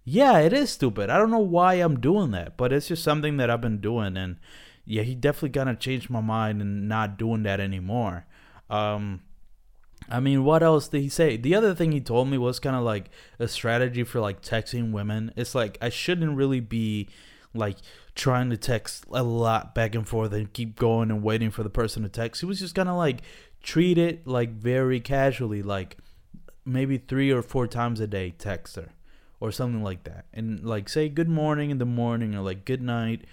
yeah, 0.04 0.40
it 0.40 0.52
is 0.52 0.70
stupid. 0.70 1.10
I 1.10 1.18
don't 1.18 1.32
know 1.32 1.40
why 1.40 1.76
I'm 1.76 2.00
doing 2.00 2.32
that, 2.32 2.58
but 2.58 2.74
it's 2.74 2.88
just 2.90 3.04
something 3.04 3.38
that 3.38 3.50
I've 3.50 3.62
been 3.62 3.80
doing 3.80 4.18
and 4.18 4.38
yeah, 4.86 5.04
he 5.04 5.16
definitely 5.16 5.50
kind 5.50 5.70
of 5.70 5.80
changed 5.80 6.10
my 6.10 6.22
mind 6.22 6.62
and 6.62 6.88
not 6.88 7.18
doing 7.18 7.44
that 7.44 7.60
anymore. 7.60 8.26
Um, 8.70 9.22
I 10.10 10.20
mean, 10.20 10.44
what 10.44 10.64
else 10.64 10.88
did 10.88 11.02
he 11.02 11.10
say? 11.10 11.38
The 11.38 11.56
other 11.56 11.76
thing 11.76 11.92
he 11.92 12.00
told 12.00 12.30
me 12.30 12.38
was 12.38 12.60
kind 12.60 12.76
of 12.76 12.84
like 12.84 13.10
a 13.40 13.48
strategy 13.48 14.04
for 14.04 14.20
like 14.20 14.42
texting 14.42 14.92
women. 14.92 15.34
It's 15.36 15.54
like 15.54 15.78
I 15.82 15.90
shouldn't 15.90 16.38
really 16.38 16.60
be 16.62 17.10
like 17.54 17.78
trying 18.16 18.50
to 18.50 18.58
text 18.58 19.06
a 19.12 19.24
lot 19.24 19.76
back 19.76 19.96
and 19.96 20.08
forth 20.08 20.34
and 20.34 20.52
keep 20.54 20.78
going 20.78 21.12
and 21.12 21.24
waiting 21.24 21.52
for 21.52 21.64
the 21.64 21.70
person 21.70 22.04
to 22.04 22.10
text. 22.10 22.42
He 22.42 22.48
was 22.48 22.60
just 22.60 22.76
kind 22.76 22.90
of 22.90 22.96
like 22.96 23.22
treat 23.62 23.98
it 23.98 24.26
like 24.26 24.52
very 24.52 25.00
casually, 25.00 25.62
like 25.62 25.98
maybe 26.66 26.98
three 26.98 27.32
or 27.32 27.42
four 27.42 27.68
times 27.68 28.00
a 28.00 28.08
day 28.08 28.32
text 28.32 28.76
her 28.76 28.94
or 29.40 29.52
something 29.52 29.84
like 29.84 30.04
that. 30.06 30.26
And 30.34 30.64
like 30.64 30.90
say 30.90 31.10
good 31.10 31.30
morning 31.30 31.70
in 31.70 31.78
the 31.78 31.86
morning 31.86 32.34
or 32.36 32.42
like 32.42 32.66
good 32.66 32.82
night 32.82 33.26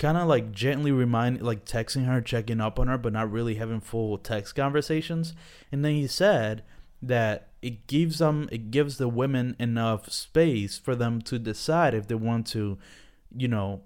kind 0.00 0.16
of 0.16 0.26
like 0.26 0.50
gently 0.50 0.90
remind 0.90 1.42
like 1.42 1.66
texting 1.66 2.06
her 2.06 2.22
checking 2.22 2.60
up 2.60 2.78
on 2.78 2.88
her 2.88 2.96
but 2.96 3.12
not 3.12 3.30
really 3.30 3.56
having 3.56 3.80
full 3.80 4.16
text 4.16 4.56
conversations. 4.56 5.34
And 5.70 5.84
then 5.84 5.92
he 5.92 6.06
said 6.06 6.64
that 7.02 7.48
it 7.60 7.86
gives 7.86 8.18
them 8.18 8.48
it 8.50 8.70
gives 8.70 8.96
the 8.96 9.08
women 9.08 9.54
enough 9.58 10.10
space 10.10 10.78
for 10.78 10.96
them 10.96 11.20
to 11.20 11.38
decide 11.38 11.94
if 11.94 12.08
they 12.08 12.14
want 12.14 12.46
to 12.46 12.78
you 13.36 13.46
know 13.46 13.82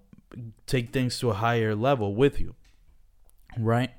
take 0.66 0.92
things 0.92 1.18
to 1.18 1.30
a 1.30 1.34
higher 1.34 1.74
level 1.74 2.14
with 2.14 2.40
you 2.40 2.54
right? 3.58 3.90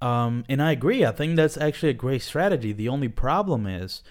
Um 0.00 0.44
and 0.48 0.62
i 0.62 0.70
agree. 0.70 1.04
I 1.04 1.10
think 1.10 1.34
that's 1.34 1.56
actually 1.56 1.90
a 1.90 1.94
great 1.94 2.22
strategy. 2.22 2.72
The 2.72 2.88
only 2.88 3.08
problem 3.08 3.66
is 3.66 4.02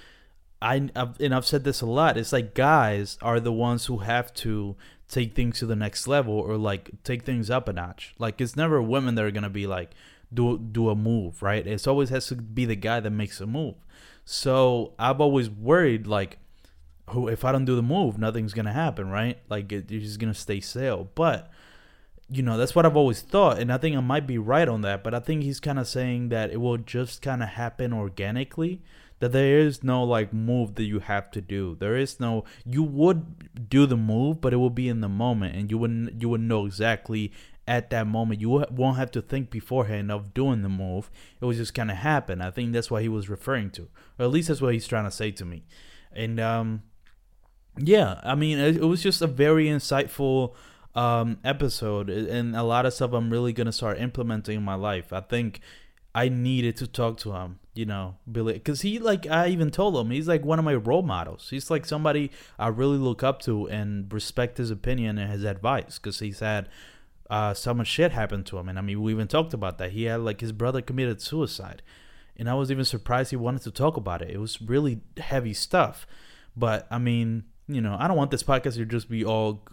I 0.62 0.90
I've, 0.94 1.20
and 1.22 1.34
I've 1.34 1.46
said 1.46 1.64
this 1.64 1.80
a 1.80 1.86
lot. 1.86 2.18
It's 2.18 2.34
like 2.34 2.54
guys 2.54 3.18
are 3.22 3.40
the 3.40 3.54
ones 3.54 3.86
who 3.86 4.00
have 4.00 4.34
to 4.36 4.76
take 5.08 5.36
things 5.36 5.60
to 5.60 5.66
the 5.66 5.76
next 5.76 6.08
level 6.08 6.34
or 6.34 6.58
like 6.58 6.92
take 7.04 7.24
things 7.24 7.50
up 7.50 7.68
a 7.68 7.74
notch. 7.74 8.16
Like 8.18 8.42
it's 8.42 8.56
never 8.56 8.82
women 8.82 9.16
that 9.16 9.26
are 9.26 9.32
gonna 9.32 9.50
be 9.50 9.68
like 9.68 9.92
do 10.34 10.58
do 10.58 10.90
a 10.90 10.96
move, 10.96 11.42
right? 11.42 11.66
It's 11.66 11.88
always 11.88 12.10
has 12.10 12.28
to 12.28 12.36
be 12.36 12.66
the 12.66 12.76
guy 12.76 13.00
that 13.00 13.12
makes 13.12 13.40
a 13.40 13.46
move. 13.46 13.76
So 14.26 14.94
I've 14.98 15.22
always 15.22 15.50
worried 15.50 16.08
like, 16.08 16.40
who 17.12 17.28
if 17.28 17.46
I 17.46 17.52
don't 17.52 17.66
do 17.66 17.76
the 17.76 17.84
move, 17.84 18.18
nothing's 18.18 18.54
gonna 18.54 18.74
happen, 18.74 19.10
right? 19.10 19.38
Like 19.50 19.72
it, 19.72 19.88
just 19.88 20.20
gonna 20.20 20.34
stay 20.34 20.60
still. 20.60 21.10
But 21.16 21.52
you 22.28 22.42
know 22.42 22.58
that's 22.58 22.74
what 22.74 22.88
I've 22.88 22.98
always 22.98 23.22
thought, 23.22 23.60
and 23.60 23.72
I 23.72 23.78
think 23.78 23.96
I 23.96 24.00
might 24.00 24.26
be 24.26 24.40
right 24.40 24.68
on 24.68 24.82
that. 24.82 25.04
But 25.04 25.14
I 25.14 25.20
think 25.20 25.44
he's 25.44 25.60
kind 25.60 25.78
of 25.78 25.88
saying 25.88 26.30
that 26.30 26.52
it 26.52 26.58
will 26.58 26.78
just 26.78 27.22
kind 27.22 27.44
of 27.44 27.50
happen 27.50 27.94
organically 27.94 28.82
that 29.20 29.32
there 29.32 29.60
is 29.60 29.84
no 29.84 30.04
like 30.04 30.34
move 30.34 30.76
that 30.76 30.84
you 30.84 31.00
have 31.00 31.32
to 31.32 31.42
do. 31.42 31.76
There 31.80 31.96
is 31.96 32.20
no 32.20 32.44
you 32.66 32.84
would 32.84 33.70
do 33.70 33.86
the 33.86 33.98
move, 33.98 34.42
but 34.42 34.54
it 34.54 34.58
will 34.58 34.70
be 34.70 34.90
in 34.90 35.02
the 35.02 35.10
moment, 35.10 35.56
and 35.56 35.72
you 35.72 35.78
wouldn't 35.78 36.22
you 36.22 36.30
would 36.30 36.42
know 36.42 36.66
exactly 36.66 37.32
at 37.68 37.90
that 37.90 38.08
moment. 38.08 38.42
You 38.42 38.66
won't 38.72 38.98
have 38.98 39.12
to 39.12 39.22
think 39.22 39.50
beforehand 39.50 40.12
of 40.12 40.34
doing 40.34 40.62
the 40.62 40.70
move. 40.70 41.10
It 41.42 41.46
was 41.46 41.58
just 41.58 41.74
kind 41.74 41.90
of 41.90 41.98
happen. 41.98 42.42
I 42.42 42.52
think 42.52 42.74
that's 42.74 42.92
what 42.92 43.02
he 43.02 43.10
was 43.10 43.30
referring 43.30 43.72
to, 43.72 43.84
or 44.20 44.26
at 44.26 44.32
least 44.32 44.50
that's 44.50 44.62
what 44.62 44.74
he's 44.74 44.88
trying 44.88 45.06
to 45.06 45.12
say 45.12 45.32
to 45.32 45.46
me. 45.46 45.64
And 46.12 46.40
um, 46.40 46.84
yeah, 47.78 48.20
I 48.24 48.36
mean, 48.36 48.60
it, 48.60 48.78
it 48.78 48.86
was 48.86 49.02
just 49.02 49.22
a 49.22 49.28
very 49.28 49.66
insightful 49.66 50.54
um 50.94 51.40
episode, 51.44 52.10
and 52.10 52.56
a 52.56 52.64
lot 52.64 52.86
of 52.86 52.94
stuff 52.94 53.14
I'm 53.14 53.30
really 53.30 53.54
gonna 53.54 53.74
start 53.74 54.00
implementing 54.00 54.58
in 54.58 54.64
my 54.64 54.76
life. 54.76 55.12
I 55.12 55.22
think 55.22 55.60
I 56.16 56.30
needed 56.30 56.78
to 56.78 56.88
talk 56.88 57.18
to 57.20 57.34
him, 57.34 57.60
you 57.74 57.86
know, 57.86 58.16
Billy, 58.32 58.54
because 58.54 58.82
he 58.82 59.00
like 59.00 59.28
I 59.28 59.50
even 59.50 59.70
told 59.70 59.98
him 59.98 60.12
he's 60.12 60.30
like 60.30 60.46
one 60.46 60.60
of 60.60 60.66
my 60.66 60.74
role 60.74 61.02
models. 61.02 61.50
He's 61.50 61.70
like 61.70 61.86
somebody 61.86 62.32
I 62.58 62.70
really 62.70 62.98
look 62.98 63.22
up 63.22 63.42
to 63.42 63.68
and 63.68 64.12
respect 64.12 64.58
his 64.58 64.72
opinion 64.72 65.18
and 65.18 65.30
his 65.30 65.44
advice 65.44 66.00
because 66.00 66.20
he's 66.20 66.40
had 66.40 66.70
uh, 67.30 67.54
so 67.54 67.74
much 67.74 67.88
shit 67.88 68.14
happen 68.14 68.46
to 68.46 68.58
him, 68.58 68.70
and 68.70 68.80
I 68.80 68.82
mean 68.82 69.02
we 69.02 69.12
even 69.12 69.28
talked 69.28 69.54
about 69.54 69.78
that. 69.80 69.92
He 69.92 70.06
had 70.06 70.22
like 70.22 70.40
his 70.40 70.54
brother 70.54 70.82
committed 70.82 71.22
suicide, 71.22 71.82
and 72.38 72.50
I 72.50 72.54
was 72.54 72.72
even 72.72 72.86
surprised 72.86 73.32
he 73.32 73.36
wanted 73.36 73.64
to 73.64 73.72
talk 73.72 73.98
about 73.98 74.22
it. 74.22 74.30
It 74.30 74.40
was 74.40 74.62
really 74.62 75.02
heavy 75.18 75.54
stuff, 75.54 76.08
but 76.56 76.88
I 76.90 76.98
mean 76.98 77.44
you 77.68 77.82
know, 77.82 77.98
I 78.00 78.08
don't 78.08 78.16
want 78.16 78.32
this 78.32 78.44
podcast 78.44 78.76
to 78.76 78.86
just 78.86 79.10
be 79.10 79.26
all 79.26 79.64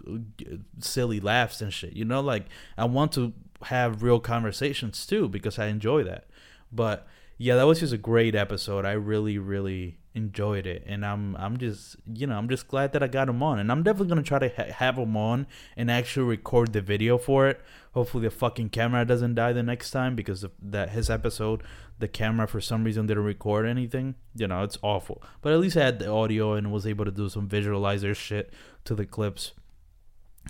silly 0.81 1.21
laughs 1.21 1.61
and 1.61 1.73
shit. 1.73 1.93
You 1.93 2.05
know, 2.05 2.21
like 2.21 2.47
I 2.77 2.87
want 2.87 3.13
to 3.13 3.33
have 3.65 4.03
real 4.03 4.19
conversations 4.19 5.07
too 5.07 5.29
because 5.29 5.59
I 5.59 5.67
enjoy 5.67 6.03
that. 6.05 6.25
But 6.73 7.07
yeah, 7.39 7.57
that 7.57 7.67
was 7.67 7.81
just 7.81 7.93
a 7.93 7.99
great 7.99 8.35
episode. 8.35 8.85
I 8.85 8.93
really, 8.93 9.39
really 9.39 9.99
enjoyed 10.15 10.67
it, 10.67 10.85
and 10.87 11.05
I'm, 11.05 11.35
I'm 11.37 11.57
just, 11.57 11.97
you 12.13 12.27
know, 12.27 12.37
I'm 12.37 12.49
just 12.49 12.69
glad 12.69 12.93
that 12.93 13.03
I 13.03 13.09
got 13.09 13.29
him 13.29 13.43
on, 13.43 13.59
and 13.59 13.73
I'm 13.73 13.83
definitely 13.83 14.09
gonna 14.09 14.23
try 14.23 14.39
to 14.39 14.49
ha- 14.49 14.73
have 14.73 14.97
him 14.97 15.17
on 15.17 15.47
and 15.77 15.91
actually 15.91 16.27
record 16.27 16.73
the 16.73 16.81
video 16.81 17.19
for 17.19 17.49
it. 17.49 17.61
Hopefully, 17.95 18.25
the 18.25 18.31
fucking 18.31 18.71
camera 18.71 19.05
doesn't 19.05 19.35
die 19.35 19.53
the 19.53 19.63
next 19.63 19.91
time 19.91 20.15
because 20.15 20.45
of 20.45 20.53
that 20.61 20.91
his 20.91 21.11
episode, 21.11 21.63
the 21.99 22.09
camera 22.09 22.47
for 22.47 22.61
some 22.61 22.85
reason 22.85 23.07
didn't 23.07 23.25
record 23.25 23.67
anything. 23.67 24.15
You 24.35 24.49
know, 24.49 24.63
it's 24.63 24.79
awful. 24.83 25.23
But 25.41 25.53
at 25.53 25.61
least 25.61 25.77
I 25.77 25.85
had 25.85 25.99
the 25.99 26.11
audio 26.11 26.55
and 26.55 26.73
was 26.73 26.87
able 26.87 27.05
to 27.05 27.11
do 27.11 27.29
some 27.29 27.49
visualizer 27.49 28.15
shit 28.15 28.53
to 28.85 28.95
the 28.95 29.07
clips. 29.07 29.53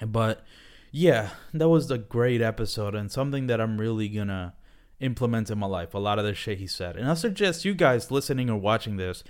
But 0.07 0.45
yeah, 0.91 1.31
that 1.55 1.69
was 1.69 1.91
a 1.91 1.99
great 1.99 2.43
episode 2.43 2.95
and 2.95 3.11
something 3.11 3.47
that 3.47 3.61
I'm 3.61 3.81
really 3.81 4.09
gonna 4.09 4.55
implement 5.03 5.51
in 5.51 5.59
my 5.59 5.67
life. 5.67 5.95
A 5.95 5.99
lot 5.99 6.19
of 6.19 6.25
the 6.25 6.35
shit 6.35 6.59
he 6.59 6.67
said. 6.67 6.97
And 6.97 7.11
I 7.11 7.15
suggest 7.15 7.65
you 7.65 7.75
guys 7.75 8.11
listening 8.11 8.49
or 8.49 8.57
watching 8.57 8.97
this 8.97 9.25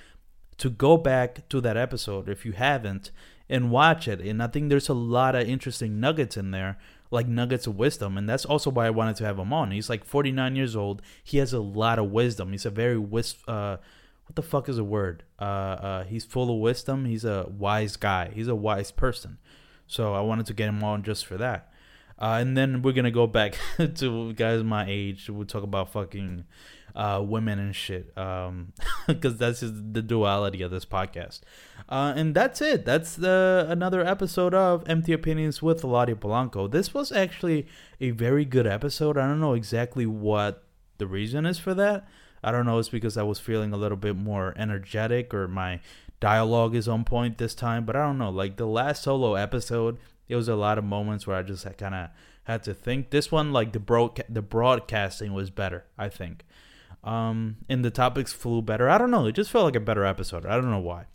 to 0.58 0.70
go 0.70 0.96
back 0.96 1.48
to 1.48 1.60
that 1.60 1.76
episode 1.76 2.28
if 2.28 2.44
you 2.44 2.52
haven't 2.52 3.10
and 3.48 3.70
watch 3.70 4.06
it. 4.06 4.20
And 4.20 4.42
I 4.42 4.46
think 4.46 4.68
there's 4.68 4.88
a 4.88 4.94
lot 4.94 5.34
of 5.34 5.48
interesting 5.48 5.98
nuggets 5.98 6.36
in 6.36 6.50
there, 6.50 6.78
like 7.10 7.26
nuggets 7.26 7.66
of 7.66 7.76
wisdom. 7.76 8.16
And 8.16 8.28
that's 8.28 8.44
also 8.44 8.70
why 8.70 8.86
I 8.86 8.90
wanted 8.90 9.16
to 9.16 9.24
have 9.24 9.38
him 9.38 9.52
on. 9.52 9.70
He's 9.70 9.90
like 9.90 10.04
49 10.04 10.54
years 10.56 10.76
old. 10.76 11.02
He 11.24 11.38
has 11.38 11.52
a 11.52 11.60
lot 11.60 11.98
of 11.98 12.10
wisdom. 12.10 12.52
He's 12.52 12.66
a 12.66 12.70
very 12.70 12.98
wis 12.98 13.36
uh 13.48 13.78
what 14.26 14.36
the 14.36 14.42
fuck 14.42 14.68
is 14.68 14.78
a 14.78 14.84
word? 14.84 15.24
Uh 15.40 15.44
uh 15.44 16.04
he's 16.04 16.24
full 16.24 16.54
of 16.54 16.60
wisdom. 16.60 17.06
He's 17.06 17.24
a 17.24 17.46
wise 17.48 17.96
guy. 17.96 18.30
He's 18.32 18.48
a 18.48 18.54
wise 18.54 18.92
person. 18.92 19.38
So 19.86 20.14
I 20.14 20.20
wanted 20.20 20.46
to 20.46 20.54
get 20.54 20.68
him 20.68 20.84
on 20.84 21.02
just 21.02 21.26
for 21.26 21.36
that. 21.38 21.71
Uh, 22.22 22.38
and 22.40 22.56
then 22.56 22.82
we're 22.82 22.92
gonna 22.92 23.10
go 23.10 23.26
back 23.26 23.58
to 23.96 24.32
guys 24.34 24.62
my 24.62 24.86
age. 24.88 25.28
We'll 25.28 25.44
talk 25.44 25.64
about 25.64 25.90
fucking 25.90 26.44
uh, 26.94 27.20
women 27.26 27.58
and 27.58 27.74
shit, 27.74 28.16
um, 28.16 28.72
because 29.08 29.38
that's 29.38 29.58
just 29.58 29.92
the 29.92 30.02
duality 30.02 30.62
of 30.62 30.70
this 30.70 30.84
podcast. 30.84 31.40
Uh, 31.88 32.12
and 32.14 32.32
that's 32.32 32.60
it. 32.60 32.84
That's 32.84 33.16
the 33.16 33.66
another 33.68 34.06
episode 34.06 34.54
of 34.54 34.88
Empty 34.88 35.12
Opinions 35.12 35.62
with 35.62 35.82
Eladio 35.82 36.14
Polanco. 36.14 36.70
This 36.70 36.94
was 36.94 37.10
actually 37.10 37.66
a 38.00 38.10
very 38.10 38.44
good 38.44 38.68
episode. 38.68 39.18
I 39.18 39.26
don't 39.26 39.40
know 39.40 39.54
exactly 39.54 40.06
what 40.06 40.62
the 40.98 41.08
reason 41.08 41.44
is 41.44 41.58
for 41.58 41.74
that. 41.74 42.06
I 42.44 42.52
don't 42.52 42.66
know. 42.66 42.78
It's 42.78 42.88
because 42.88 43.16
I 43.16 43.24
was 43.24 43.40
feeling 43.40 43.72
a 43.72 43.76
little 43.76 43.98
bit 43.98 44.14
more 44.14 44.54
energetic, 44.56 45.34
or 45.34 45.48
my 45.48 45.80
dialogue 46.20 46.76
is 46.76 46.86
on 46.86 47.02
point 47.04 47.38
this 47.38 47.56
time. 47.56 47.84
But 47.84 47.96
I 47.96 48.06
don't 48.06 48.18
know. 48.18 48.30
Like 48.30 48.58
the 48.58 48.66
last 48.66 49.02
solo 49.02 49.34
episode, 49.34 49.98
it 50.28 50.36
was 50.36 50.48
a 50.48 50.56
lot 50.56 50.78
of 50.78 50.84
moments 50.84 51.26
where 51.26 51.36
I 51.36 51.42
just 51.42 51.66
kind 51.78 51.94
of 51.94 52.10
had 52.44 52.62
to 52.64 52.74
think. 52.74 53.10
This 53.10 53.30
one, 53.30 53.52
like 53.52 53.72
the 53.72 53.80
broad 53.80 54.22
the 54.28 54.42
broadcasting 54.42 55.32
was 55.32 55.50
better, 55.50 55.84
I 55.98 56.08
think. 56.08 56.44
Um, 57.04 57.56
and 57.68 57.84
the 57.84 57.90
topics 57.90 58.32
flew 58.32 58.62
better. 58.62 58.88
I 58.88 58.98
don't 58.98 59.10
know. 59.10 59.26
It 59.26 59.34
just 59.34 59.50
felt 59.50 59.64
like 59.64 59.76
a 59.76 59.80
better 59.80 60.04
episode. 60.04 60.46
I 60.46 60.54
don't 60.54 60.70
know 60.70 60.78
why. 60.78 61.06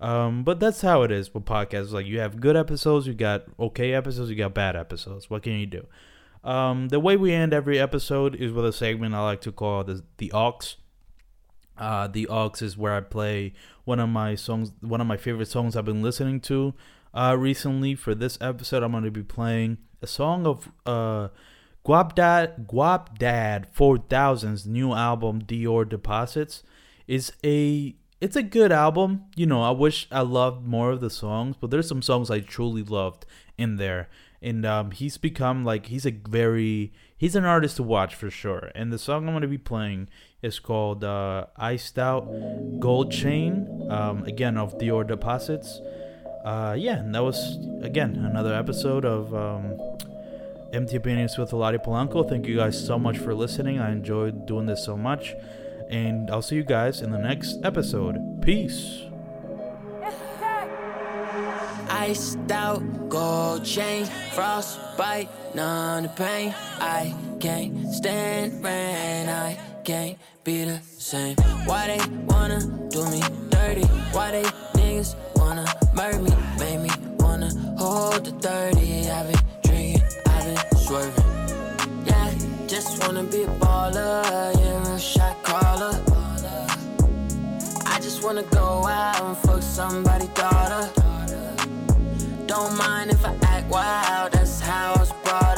Um, 0.00 0.44
but 0.44 0.60
that's 0.60 0.80
how 0.80 1.02
it 1.02 1.10
is 1.10 1.34
with 1.34 1.44
podcasts. 1.44 1.92
Like 1.92 2.06
you 2.06 2.20
have 2.20 2.40
good 2.40 2.56
episodes, 2.56 3.06
you 3.06 3.14
got 3.14 3.44
okay 3.58 3.92
episodes, 3.92 4.30
you 4.30 4.36
got 4.36 4.54
bad 4.54 4.76
episodes. 4.76 5.28
What 5.28 5.42
can 5.42 5.54
you 5.54 5.66
do? 5.66 5.86
Um, 6.44 6.88
the 6.88 7.00
way 7.00 7.16
we 7.16 7.32
end 7.32 7.52
every 7.52 7.78
episode 7.78 8.36
is 8.36 8.52
with 8.52 8.64
a 8.64 8.72
segment 8.72 9.14
I 9.14 9.24
like 9.24 9.40
to 9.42 9.52
call 9.52 9.84
the 9.84 10.04
the 10.18 10.32
aux. 10.32 10.60
Uh, 11.76 12.06
the 12.06 12.28
aux 12.28 12.52
is 12.60 12.76
where 12.76 12.94
I 12.94 13.00
play 13.00 13.54
one 13.84 14.00
of 14.00 14.08
my 14.08 14.34
songs, 14.34 14.72
one 14.80 15.00
of 15.00 15.06
my 15.06 15.16
favorite 15.16 15.48
songs 15.48 15.76
I've 15.76 15.84
been 15.84 16.02
listening 16.02 16.40
to 16.42 16.74
uh, 17.18 17.36
recently. 17.36 17.94
For 17.94 18.14
this 18.14 18.38
episode, 18.40 18.82
I'm 18.82 18.92
going 18.92 19.04
to 19.04 19.10
be 19.10 19.22
playing 19.24 19.78
a 20.00 20.06
song 20.06 20.46
of 20.46 20.70
uh, 20.86 21.28
Guapdad 21.84 22.66
Guapdad 22.66 23.74
4000's 23.74 24.66
new 24.66 24.92
album 24.94 25.42
Dior 25.42 25.88
Deposits. 25.88 26.62
is 27.06 27.32
a 27.44 27.96
it's 28.20 28.36
a 28.36 28.42
good 28.42 28.72
album. 28.72 29.24
You 29.36 29.46
know, 29.46 29.62
I 29.62 29.70
wish 29.70 30.06
I 30.10 30.20
loved 30.20 30.66
more 30.66 30.92
of 30.92 31.00
the 31.00 31.10
songs, 31.10 31.56
but 31.60 31.70
there's 31.70 31.88
some 31.88 32.02
songs 32.02 32.30
I 32.30 32.40
truly 32.40 32.82
loved 32.82 33.26
in 33.56 33.76
there. 33.76 34.08
And 34.40 34.64
um, 34.64 34.92
he's 34.92 35.18
become 35.18 35.64
like 35.64 35.86
he's 35.86 36.06
a 36.06 36.12
very 36.12 36.92
he's 37.16 37.34
an 37.34 37.44
artist 37.44 37.76
to 37.76 37.82
watch 37.82 38.14
for 38.14 38.30
sure. 38.30 38.70
And 38.76 38.92
the 38.92 38.98
song 38.98 39.26
I'm 39.26 39.34
gonna 39.34 39.48
be 39.48 39.58
playing 39.58 40.08
is 40.42 40.60
called 40.60 41.02
uh, 41.02 41.46
"Iced 41.56 41.98
Out 41.98 42.28
Gold 42.78 43.10
Chain." 43.10 43.88
Um, 43.90 44.22
again, 44.24 44.56
of 44.56 44.78
Dior 44.78 45.04
Deposits. 45.04 45.80
Uh, 46.44 46.74
yeah, 46.78 46.98
and 46.98 47.14
that 47.14 47.22
was 47.22 47.58
again 47.82 48.24
another 48.24 48.54
episode 48.54 49.04
of 49.04 49.34
um, 49.34 49.78
Empty 50.72 50.96
Opinions 50.96 51.36
with 51.38 51.50
Eladio 51.50 51.84
Polanco. 51.84 52.28
Thank 52.28 52.46
you 52.46 52.56
guys 52.56 52.82
so 52.84 52.98
much 52.98 53.18
for 53.18 53.34
listening. 53.34 53.78
I 53.78 53.90
enjoyed 53.90 54.46
doing 54.46 54.66
this 54.66 54.84
so 54.84 54.96
much. 54.96 55.34
And 55.90 56.30
I'll 56.30 56.42
see 56.42 56.56
you 56.56 56.64
guys 56.64 57.00
in 57.00 57.10
the 57.10 57.18
next 57.18 57.58
episode. 57.64 58.42
Peace. 58.42 59.02
Iced 61.88 62.52
out 62.52 63.08
gold 63.08 63.64
chain, 63.64 64.04
frostbite, 64.34 65.30
none 65.54 66.04
of 66.04 66.14
pain. 66.16 66.54
I 66.78 67.14
can't 67.40 67.90
stand 67.94 68.62
rain, 68.62 69.28
I 69.28 69.58
can't 69.84 70.18
be 70.44 70.64
the 70.64 70.80
same. 70.98 71.36
Why 71.64 71.96
they 71.96 72.00
wanna 72.26 72.60
do 72.90 73.08
me 73.08 73.22
dirty? 73.48 73.86
Why 74.12 74.30
they 74.32 74.44
niggas 74.74 75.16
wanna 75.36 75.64
murder 75.98 76.20
me? 76.20 76.30
Make 76.60 76.80
me 76.80 76.90
wanna 77.18 77.50
hold 77.76 78.24
the 78.24 78.30
30. 78.30 79.10
I've 79.10 79.26
been 79.30 79.42
drinking, 79.64 80.02
I've 80.26 80.44
been 80.44 80.78
swerving. 80.78 81.24
Yeah, 82.06 82.30
just 82.68 83.02
wanna 83.02 83.24
be 83.24 83.42
a 83.42 83.48
baller, 83.62 84.22
yeah, 84.60 84.88
real 84.88 84.98
shot 84.98 85.36
caller. 85.42 85.94
I 87.94 87.98
just 88.00 88.22
wanna 88.22 88.44
go 88.44 88.86
out 88.86 89.20
and 89.22 89.36
fuck 89.38 89.62
somebody's 89.62 90.34
daughter. 90.42 90.88
Don't 92.46 92.74
mind 92.78 93.10
if 93.10 93.24
I 93.24 93.34
act 93.42 93.68
wild, 93.68 94.32
that's 94.32 94.60
how 94.60 94.94
I 94.94 94.98
was 95.00 95.12
brought 95.24 95.57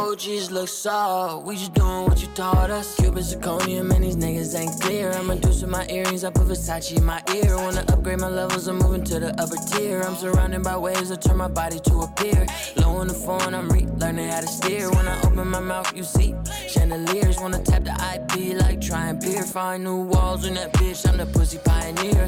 OGs 0.00 0.50
look 0.50 0.68
soft, 0.68 1.44
we 1.44 1.56
just 1.56 1.74
doing 1.74 2.04
what 2.06 2.22
you 2.22 2.28
taught 2.28 2.70
us. 2.70 2.96
Cuban 2.96 3.22
zirconium 3.22 3.94
and 3.94 4.02
these 4.02 4.16
niggas 4.16 4.58
ain't 4.58 4.80
clear. 4.80 5.10
I'm 5.10 5.28
reducing 5.28 5.68
my 5.68 5.86
earrings, 5.88 6.24
I 6.24 6.30
put 6.30 6.46
Versace 6.46 6.96
in 6.96 7.04
my 7.04 7.22
ear. 7.34 7.56
Wanna 7.58 7.84
upgrade 7.88 8.18
my 8.18 8.30
levels, 8.30 8.66
I'm 8.66 8.78
moving 8.78 9.04
to 9.04 9.20
the 9.20 9.38
upper 9.38 9.58
tier. 9.70 10.00
I'm 10.00 10.14
surrounded 10.14 10.62
by 10.62 10.76
waves 10.78 11.10
that 11.10 11.20
turn 11.20 11.36
my 11.36 11.48
body 11.48 11.78
to 11.80 11.94
a 12.00 12.08
pier. 12.16 12.46
Low 12.76 12.96
on 12.96 13.08
the 13.08 13.14
phone, 13.14 13.54
I'm 13.54 13.68
relearning 13.68 14.30
how 14.30 14.40
to 14.40 14.48
steer. 14.48 14.90
When 14.90 15.06
I 15.06 15.20
open 15.20 15.46
my 15.48 15.60
mouth, 15.60 15.94
you 15.94 16.02
see 16.02 16.34
chandeliers. 16.66 17.38
Wanna 17.38 17.62
tap 17.62 17.84
the 17.84 17.92
IP 18.14 18.56
like 18.56 18.80
try 18.80 19.08
and 19.08 19.20
peer. 19.20 19.42
Find 19.42 19.84
new 19.84 20.00
walls 20.04 20.46
in 20.46 20.54
that 20.54 20.72
bitch, 20.72 21.06
I'm 21.06 21.18
the 21.18 21.26
pussy 21.26 21.58
pioneer. 21.58 22.26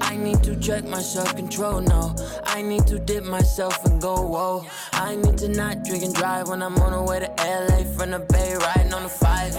I 0.00 0.16
need 0.16 0.42
to 0.44 0.56
check 0.56 0.84
my 0.84 1.00
self 1.00 1.34
control, 1.36 1.80
no. 1.80 2.14
I 2.44 2.62
need 2.62 2.86
to 2.86 2.98
dip 2.98 3.24
myself 3.24 3.84
and 3.84 4.00
go, 4.00 4.14
whoa. 4.14 4.66
I 4.92 5.16
need 5.16 5.38
to 5.38 5.48
not 5.48 5.84
drink 5.84 6.04
and 6.04 6.14
drive 6.14 6.48
when 6.48 6.62
I'm 6.62 6.76
on 6.78 6.92
the 6.92 7.02
way 7.02 7.20
to 7.20 7.30
LA 7.38 7.84
from 7.96 8.10
the 8.12 8.20
Bay, 8.20 8.54
riding 8.56 8.92
on 8.94 9.02
the 9.02 9.08
five. 9.08 9.54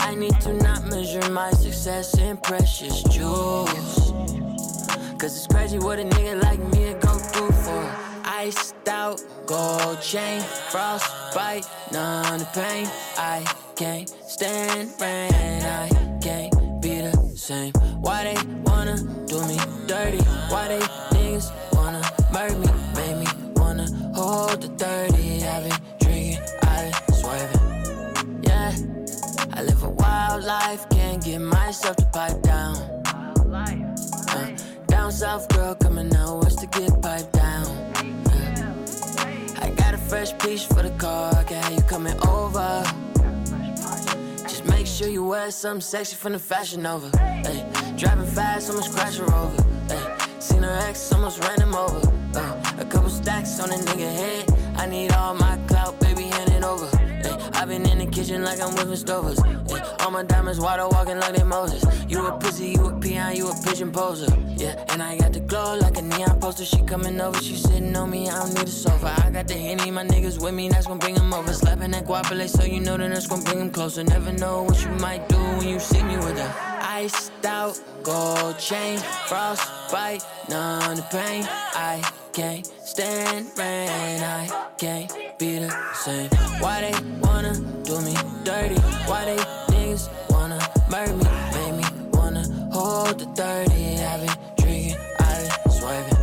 I 0.00 0.14
need 0.14 0.40
to 0.40 0.52
not 0.54 0.86
measure 0.86 1.30
my 1.30 1.50
success 1.50 2.16
in 2.18 2.36
precious 2.38 3.02
jewels. 3.04 4.12
Cause 5.18 5.36
it's 5.36 5.46
crazy 5.48 5.78
what 5.78 5.98
a 5.98 6.04
nigga 6.04 6.42
like 6.42 6.60
me 6.72 6.94
go 7.00 7.18
through 7.18 7.50
for. 7.50 7.92
Iced 8.24 8.88
out, 8.88 9.20
gold 9.46 10.00
chain, 10.00 10.40
frostbite, 10.70 11.66
none 11.92 12.40
of 12.40 12.52
pain. 12.52 12.86
I 13.16 13.44
can't 13.74 14.08
stand 14.08 14.92
rain, 15.00 15.62
I 15.62 15.88
can't 16.22 16.57
same. 17.48 17.72
Why 18.02 18.24
they 18.24 18.38
wanna 18.64 18.96
do 19.26 19.38
me 19.46 19.56
dirty? 19.86 20.22
Why 20.52 20.68
they 20.68 20.80
niggas 21.16 21.48
wanna 21.72 22.02
murder 22.30 22.58
me? 22.58 22.68
Make 22.94 23.16
me 23.22 23.28
wanna 23.56 23.86
hold 24.14 24.60
the 24.60 24.68
30. 24.68 25.46
I've 25.46 25.64
been 25.64 25.78
drinking, 25.98 26.42
I've 26.74 27.06
been 27.06 27.14
swerving. 27.20 28.42
Yeah, 28.42 28.72
I 29.56 29.62
live 29.62 29.82
a 29.82 29.88
wild 29.88 30.44
life, 30.44 30.86
can't 30.90 31.24
get 31.24 31.38
myself 31.38 31.96
to 31.96 32.04
pipe 32.16 32.42
down. 32.42 32.76
Uh, 34.36 34.56
down 34.88 35.10
south 35.10 35.48
girl 35.48 35.74
coming 35.74 36.14
out 36.16 36.44
west 36.44 36.58
to 36.58 36.66
get 36.66 37.00
piped 37.00 37.32
down. 37.32 37.66
Yeah. 37.94 39.64
I 39.64 39.70
got 39.70 39.94
a 39.94 39.98
fresh 40.10 40.36
piece 40.36 40.64
for 40.66 40.82
the 40.82 40.94
car, 40.98 41.32
have 41.32 41.72
you 41.72 41.82
coming 41.94 42.18
over. 42.26 42.84
Sure 44.98 45.06
you 45.06 45.22
wear 45.22 45.48
something 45.52 45.80
sexy 45.80 46.16
from 46.16 46.32
the 46.32 46.40
fashion 46.40 46.84
over. 46.84 47.08
Ay, 47.20 47.64
driving 47.96 48.26
fast, 48.26 48.68
almost 48.68 48.92
crash 48.92 49.16
her 49.18 49.32
over. 49.32 49.64
Ay, 49.90 50.18
seen 50.40 50.64
her 50.64 50.76
ex, 50.88 51.12
almost 51.12 51.38
ran 51.44 51.60
him 51.60 51.72
over. 51.72 52.00
Uh, 52.34 52.74
a 52.78 52.84
couple 52.84 53.08
stacks 53.08 53.60
on 53.60 53.70
a 53.70 53.74
nigga 53.74 54.12
head. 54.12 54.74
I 54.76 54.86
need 54.86 55.12
all 55.12 55.34
my 55.34 55.56
kitchen 58.18 58.42
like 58.42 58.60
I'm 58.60 58.74
whipping 58.74 58.96
stovers. 59.04 59.38
Ay, 59.44 59.94
all 60.00 60.10
my 60.10 60.24
diamonds 60.24 60.58
water 60.58 60.88
walking 60.88 61.18
like 61.20 61.36
they 61.36 61.44
Moses. 61.44 61.82
You 62.08 62.26
a 62.26 62.32
pussy, 62.36 62.70
you 62.70 62.86
a 62.86 62.92
peon, 62.98 63.36
you 63.36 63.48
a 63.48 63.54
pigeon 63.64 63.92
poser. 63.92 64.26
Yeah, 64.56 64.84
and 64.88 65.00
I 65.00 65.16
got 65.18 65.32
the 65.32 65.40
glow 65.40 65.78
like 65.78 65.96
a 65.98 66.02
neon 66.02 66.40
poster. 66.40 66.64
She 66.64 66.82
coming 66.82 67.20
over, 67.20 67.38
she 67.40 67.54
sitting 67.54 67.94
on 67.96 68.10
me. 68.10 68.28
I 68.28 68.40
don't 68.40 68.54
need 68.54 68.64
a 68.64 68.76
sofa. 68.84 69.14
I 69.24 69.30
got 69.30 69.46
the 69.46 69.54
henny, 69.54 69.90
my 69.92 70.04
niggas 70.04 70.42
with 70.42 70.54
me, 70.54 70.68
that's 70.68 70.86
gonna 70.88 70.98
bring 70.98 71.14
them 71.14 71.32
over. 71.32 71.52
Slapping 71.52 71.92
that 71.92 72.06
guapole, 72.06 72.48
so 72.48 72.64
you 72.64 72.80
know 72.80 72.96
that 72.96 73.08
that's 73.10 73.28
gonna 73.28 73.44
bring 73.44 73.58
them 73.60 73.70
closer. 73.70 74.02
Never 74.02 74.32
know 74.32 74.64
what 74.64 74.82
you 74.84 74.90
might 75.06 75.28
do 75.28 75.38
when 75.56 75.68
you 75.68 75.78
see 75.78 76.02
me 76.02 76.16
with 76.16 76.38
her. 76.38 76.52
Iced 76.82 77.46
out, 77.46 77.80
gold 78.02 78.58
chain, 78.58 78.98
frostbite, 79.28 80.24
none 80.48 80.90
of 80.90 80.96
the 80.96 81.06
pain. 81.16 81.44
I 81.46 82.02
can't 82.38 82.64
stand 82.84 83.46
rain, 83.58 84.22
I 84.22 84.46
can't 84.78 85.12
be 85.40 85.58
the 85.58 85.74
same. 85.92 86.30
Why 86.60 86.82
they 86.82 87.18
wanna 87.18 87.52
do 87.82 88.00
me 88.00 88.14
dirty? 88.44 88.76
Why 89.08 89.24
they 89.24 89.36
niggas 89.74 90.08
wanna 90.30 90.60
murder 90.88 91.16
me? 91.16 91.24
Make 91.52 91.74
me 91.74 91.84
wanna 92.12 92.44
hold 92.72 93.18
the 93.18 93.26
30. 93.34 94.04
I've 94.04 94.20
been 94.20 94.36
drinking, 94.56 94.96
I've 95.18 95.64
been 95.64 95.72
swerving. 95.72 96.17